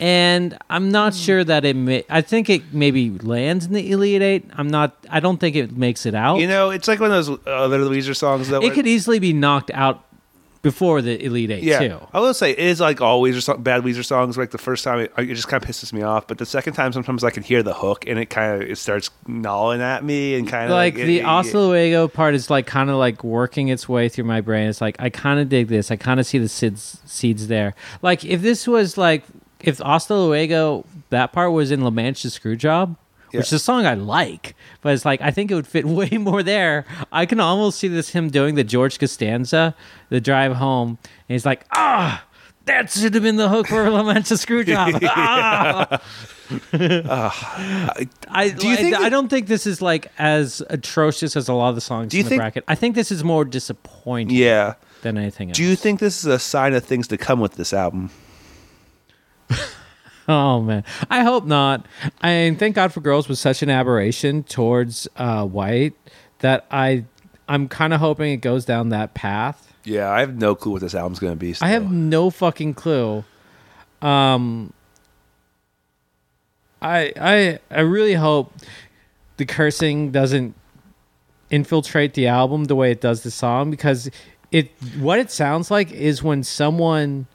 and 0.00 0.56
I'm 0.70 0.90
not 0.90 1.12
hmm. 1.12 1.18
sure 1.18 1.44
that 1.44 1.64
it 1.64 1.76
may 1.76 2.04
I 2.08 2.22
think 2.22 2.48
it 2.50 2.72
maybe 2.72 3.10
lands 3.10 3.66
in 3.66 3.72
the 3.72 3.90
Elite 3.90 4.22
8. 4.22 4.44
I'm 4.56 4.68
not 4.68 4.96
I 5.10 5.20
don't 5.20 5.38
think 5.38 5.54
it 5.54 5.76
makes 5.76 6.06
it 6.06 6.14
out. 6.14 6.38
you 6.38 6.48
know, 6.48 6.70
it's 6.70 6.88
like 6.88 6.98
one 6.98 7.12
of 7.12 7.24
those 7.24 7.38
other 7.46 7.78
Weezer 7.80 8.16
songs 8.16 8.48
that 8.48 8.62
it 8.62 8.68
were- 8.68 8.74
could 8.74 8.86
easily 8.86 9.18
be 9.18 9.32
knocked 9.32 9.70
out 9.72 10.04
before 10.62 11.00
the 11.02 11.24
Elite 11.24 11.50
Eight 11.50 11.62
Yeah, 11.62 11.78
too. 11.78 12.00
I 12.12 12.20
will 12.20 12.34
say 12.34 12.50
it 12.50 12.58
is 12.58 12.80
like 12.80 13.00
all 13.00 13.22
Weezer 13.22 13.42
song, 13.42 13.62
bad 13.62 13.82
Weezer 13.82 14.04
songs. 14.04 14.36
Like 14.36 14.50
the 14.50 14.58
first 14.58 14.84
time, 14.84 15.00
it, 15.00 15.12
it 15.16 15.34
just 15.34 15.48
kind 15.48 15.62
of 15.62 15.68
pisses 15.68 15.92
me 15.92 16.02
off. 16.02 16.26
But 16.26 16.38
the 16.38 16.46
second 16.46 16.74
time, 16.74 16.92
sometimes 16.92 17.24
I 17.24 17.30
can 17.30 17.42
hear 17.42 17.62
the 17.62 17.74
hook 17.74 18.06
and 18.06 18.18
it 18.18 18.26
kind 18.26 18.62
of 18.62 18.68
it 18.68 18.76
starts 18.78 19.10
gnawing 19.26 19.80
at 19.80 20.04
me 20.04 20.34
and 20.34 20.48
kind 20.48 20.64
of 20.64 20.70
Like 20.70 20.94
like, 20.94 21.06
the 21.06 21.20
it, 21.20 21.54
Luego 21.54 22.08
part 22.08 22.34
is 22.34 22.50
like 22.50 22.66
kind 22.66 22.90
of 22.90 22.96
like 22.96 23.22
working 23.22 23.68
its 23.68 23.88
way 23.88 24.08
through 24.08 24.24
my 24.24 24.40
brain. 24.40 24.68
It's 24.68 24.80
like 24.80 24.96
I 24.98 25.10
kind 25.10 25.40
of 25.40 25.48
dig 25.48 25.68
this. 25.68 25.90
I 25.90 25.96
kind 25.96 26.20
of 26.20 26.26
see 26.26 26.38
the 26.38 26.48
seeds 26.48 27.00
seeds 27.04 27.48
there. 27.48 27.74
Like 28.02 28.24
if 28.24 28.42
this 28.42 28.66
was 28.66 28.96
like 28.98 29.24
if 29.60 29.80
Luego 29.80 30.84
that 31.10 31.32
part 31.32 31.52
was 31.52 31.70
in 31.70 31.82
La 31.82 31.90
Mancha 31.90 32.28
Screwjob. 32.28 32.96
Yeah. 33.32 33.38
Which 33.40 33.48
is 33.48 33.52
a 33.54 33.58
song 33.58 33.84
I 33.86 33.94
like, 33.94 34.54
but 34.82 34.94
it's 34.94 35.04
like 35.04 35.20
I 35.20 35.30
think 35.30 35.50
it 35.50 35.54
would 35.54 35.66
fit 35.66 35.84
way 36.00 36.10
more 36.10 36.42
there. 36.42 36.84
I 37.12 37.26
can 37.26 37.40
almost 37.40 37.78
see 37.78 37.88
this 37.88 38.10
him 38.10 38.30
doing 38.30 38.54
the 38.54 38.64
George 38.64 38.98
Costanza, 38.98 39.74
the 40.08 40.20
drive 40.20 40.54
home, 40.56 40.98
and 41.02 41.34
he's 41.34 41.44
like, 41.46 41.66
ah, 41.72 42.24
that 42.66 42.90
should 42.90 43.14
have 43.14 43.22
been 43.22 43.36
the 43.36 43.48
hook 43.48 43.66
for 43.68 43.88
La 43.90 44.02
Mancha 44.02 44.34
Screwjob. 44.34 45.00
ah. 47.08 47.94
I 48.30 48.48
Do 48.50 48.66
you 48.68 48.72
I, 48.74 48.76
think 48.76 48.96
I 48.96 49.02
that- 49.02 49.08
don't 49.10 49.28
think 49.28 49.46
this 49.48 49.66
is 49.66 49.82
like 49.82 50.10
as 50.18 50.62
atrocious 50.70 51.36
as 51.36 51.48
a 51.48 51.54
lot 51.54 51.68
of 51.70 51.74
the 51.74 51.80
songs 51.82 52.10
Do 52.10 52.16
you 52.16 52.22
in 52.22 52.24
the 52.24 52.28
think- 52.30 52.40
bracket. 52.40 52.64
I 52.68 52.74
think 52.74 52.94
this 52.94 53.10
is 53.12 53.22
more 53.24 53.44
disappointing 53.44 54.36
yeah. 54.36 54.74
than 55.02 55.18
anything 55.18 55.50
else. 55.50 55.56
Do 55.58 55.64
you 55.64 55.76
think 55.76 56.00
this 56.00 56.18
is 56.20 56.24
a 56.26 56.38
sign 56.38 56.72
of 56.74 56.84
things 56.84 57.08
to 57.08 57.18
come 57.18 57.40
with 57.40 57.54
this 57.56 57.72
album? 57.74 58.10
oh 60.30 60.60
man, 60.60 60.84
I 61.08 61.22
hope 61.22 61.44
not. 61.44 61.86
I 62.20 62.28
mean, 62.28 62.56
thank 62.56 62.74
God 62.74 62.92
for 62.92 63.00
Girls 63.00 63.28
was 63.28 63.40
such 63.40 63.62
an 63.62 63.70
aberration 63.70 64.42
towards 64.42 65.08
uh, 65.16 65.46
white 65.46 65.94
that 66.40 66.66
I 66.70 67.04
I'm 67.48 67.68
kind 67.68 67.94
of 67.94 68.00
hoping 68.00 68.32
it 68.32 68.38
goes 68.38 68.64
down 68.64 68.90
that 68.90 69.14
path. 69.14 69.72
Yeah, 69.84 70.10
I 70.10 70.20
have 70.20 70.36
no 70.36 70.54
clue 70.54 70.72
what 70.72 70.82
this 70.82 70.94
album's 70.94 71.18
going 71.18 71.32
to 71.32 71.36
be. 71.36 71.54
I 71.62 71.68
have 71.68 71.90
no 71.90 72.28
fucking 72.28 72.74
clue. 72.74 73.24
Um, 74.02 74.72
I 76.82 77.12
I 77.18 77.58
I 77.70 77.80
really 77.80 78.14
hope 78.14 78.52
the 79.38 79.46
cursing 79.46 80.10
doesn't 80.10 80.54
infiltrate 81.50 82.12
the 82.12 82.26
album 82.26 82.64
the 82.64 82.76
way 82.76 82.90
it 82.90 83.00
does 83.00 83.22
the 83.22 83.30
song 83.30 83.70
because 83.70 84.10
it 84.52 84.70
what 84.98 85.18
it 85.18 85.30
sounds 85.30 85.70
like 85.70 85.90
is 85.90 86.22
when 86.22 86.42
someone 86.44 87.26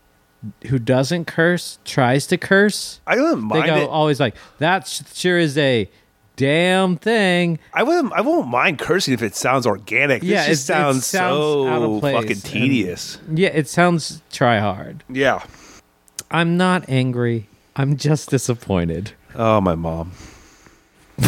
who 0.68 0.78
doesn't 0.80 1.26
curse 1.26 1.80
tries 1.86 2.28
to 2.28 2.38
curse 2.38 3.00
I 3.08 3.16
wouldn't 3.16 3.42
mind 3.44 3.64
they 3.64 3.68
go 3.68 3.78
it. 3.84 3.90
always 3.90 4.20
like 4.20 4.36
that 4.60 4.88
sure 5.14 5.38
is 5.40 5.58
a 5.58 5.90
damn 6.36 6.98
thing 6.98 7.60
I 7.74 7.84
wouldn't. 7.84 8.12
I 8.14 8.22
won't 8.22 8.48
mind 8.48 8.80
cursing 8.80 9.14
if 9.14 9.22
it 9.22 9.36
sounds 9.36 9.68
organic. 9.68 10.24
Yeah, 10.24 10.48
just 10.48 10.70
it- 10.70 10.74
it 10.74 10.76
sounds, 10.76 11.06
sounds 11.06 11.68
out 11.68 11.80
so 11.80 11.94
of 11.96 12.00
place 12.02 12.16
fucking 12.16 12.32
and- 12.32 12.44
tedious. 12.44 13.20
yeah 13.34 13.50
it 13.50 13.68
sounds 13.68 14.22
try 14.32 14.60
hard 14.60 15.04
Yeah. 15.10 15.44
i'm 16.32 16.58
not 16.58 16.86
angry 16.90 17.48
i'm 17.76 17.98
just 17.98 18.30
disappointed 18.30 19.12
Oh, 19.36 19.60
my 19.62 19.74
mom. 19.74 20.12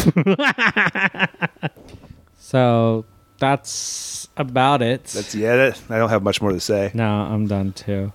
so 2.38 3.04
that's 3.38 4.28
about 4.36 4.82
it 4.82 5.04
That's 5.04 5.32
the 5.32 5.46
edit. 5.46 5.80
I 5.90 5.98
don't 5.98 6.08
have 6.10 6.22
much 6.22 6.40
more 6.40 6.52
to 6.52 6.60
say. 6.60 6.90
No, 6.94 7.04
I'm 7.04 7.46
done 7.46 7.72
too. 7.72 8.12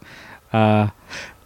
Uh, 0.54 0.90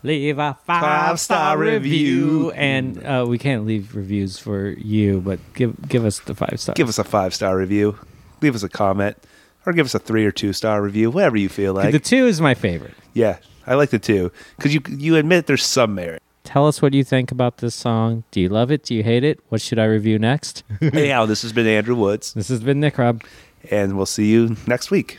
leave 0.03 0.37
a 0.39 0.57
five, 0.65 0.81
Five-star 0.81 1.57
review, 1.57 1.77
review. 1.77 2.51
and 2.51 3.03
uh, 3.03 3.25
we 3.27 3.37
can't 3.37 3.65
leave 3.65 3.95
reviews 3.95 4.37
for 4.39 4.69
you, 4.69 5.21
but 5.21 5.39
give 5.53 5.87
give 5.87 6.05
us 6.05 6.19
the 6.19 6.35
five 6.35 6.59
star. 6.59 6.75
Give 6.75 6.89
us 6.89 6.97
a 6.99 7.03
five 7.03 7.33
star 7.33 7.57
review. 7.57 7.97
Leave 8.41 8.55
us 8.55 8.63
a 8.63 8.69
comment, 8.69 9.17
or 9.65 9.73
give 9.73 9.85
us 9.85 9.95
a 9.95 9.99
three 9.99 10.25
or 10.25 10.31
two 10.31 10.53
star 10.53 10.81
review, 10.81 11.09
whatever 11.11 11.37
you 11.37 11.49
feel 11.49 11.73
like. 11.73 11.91
the 11.91 11.99
two 11.99 12.25
is 12.27 12.39
my 12.41 12.53
favorite. 12.53 12.93
yeah, 13.13 13.37
I 13.65 13.75
like 13.75 13.89
the 13.89 13.99
two 13.99 14.31
because 14.57 14.73
you 14.73 14.81
you 14.89 15.15
admit 15.15 15.47
there's 15.47 15.63
some 15.65 15.95
merit. 15.95 16.21
Tell 16.43 16.67
us 16.67 16.79
what 16.79 16.93
you 16.93 17.03
think 17.03 17.31
about 17.31 17.57
this 17.57 17.73
song. 17.73 18.23
Do 18.29 18.39
you 18.39 18.49
love 18.49 18.69
it? 18.69 18.83
Do 18.83 18.93
you 18.93 19.01
hate 19.01 19.23
it? 19.23 19.39
What 19.49 19.61
should 19.61 19.79
I 19.79 19.85
review 19.85 20.19
next? 20.19 20.63
Anyhow, 20.81 21.25
this 21.25 21.41
has 21.41 21.51
been 21.53 21.65
Andrew 21.65 21.95
Woods, 21.95 22.33
this 22.33 22.49
has 22.49 22.59
been 22.61 22.79
Nick 22.79 22.99
Rob. 22.99 23.23
and 23.71 23.97
we'll 23.97 24.05
see 24.05 24.27
you 24.31 24.55
next 24.67 24.91
week. 24.91 25.17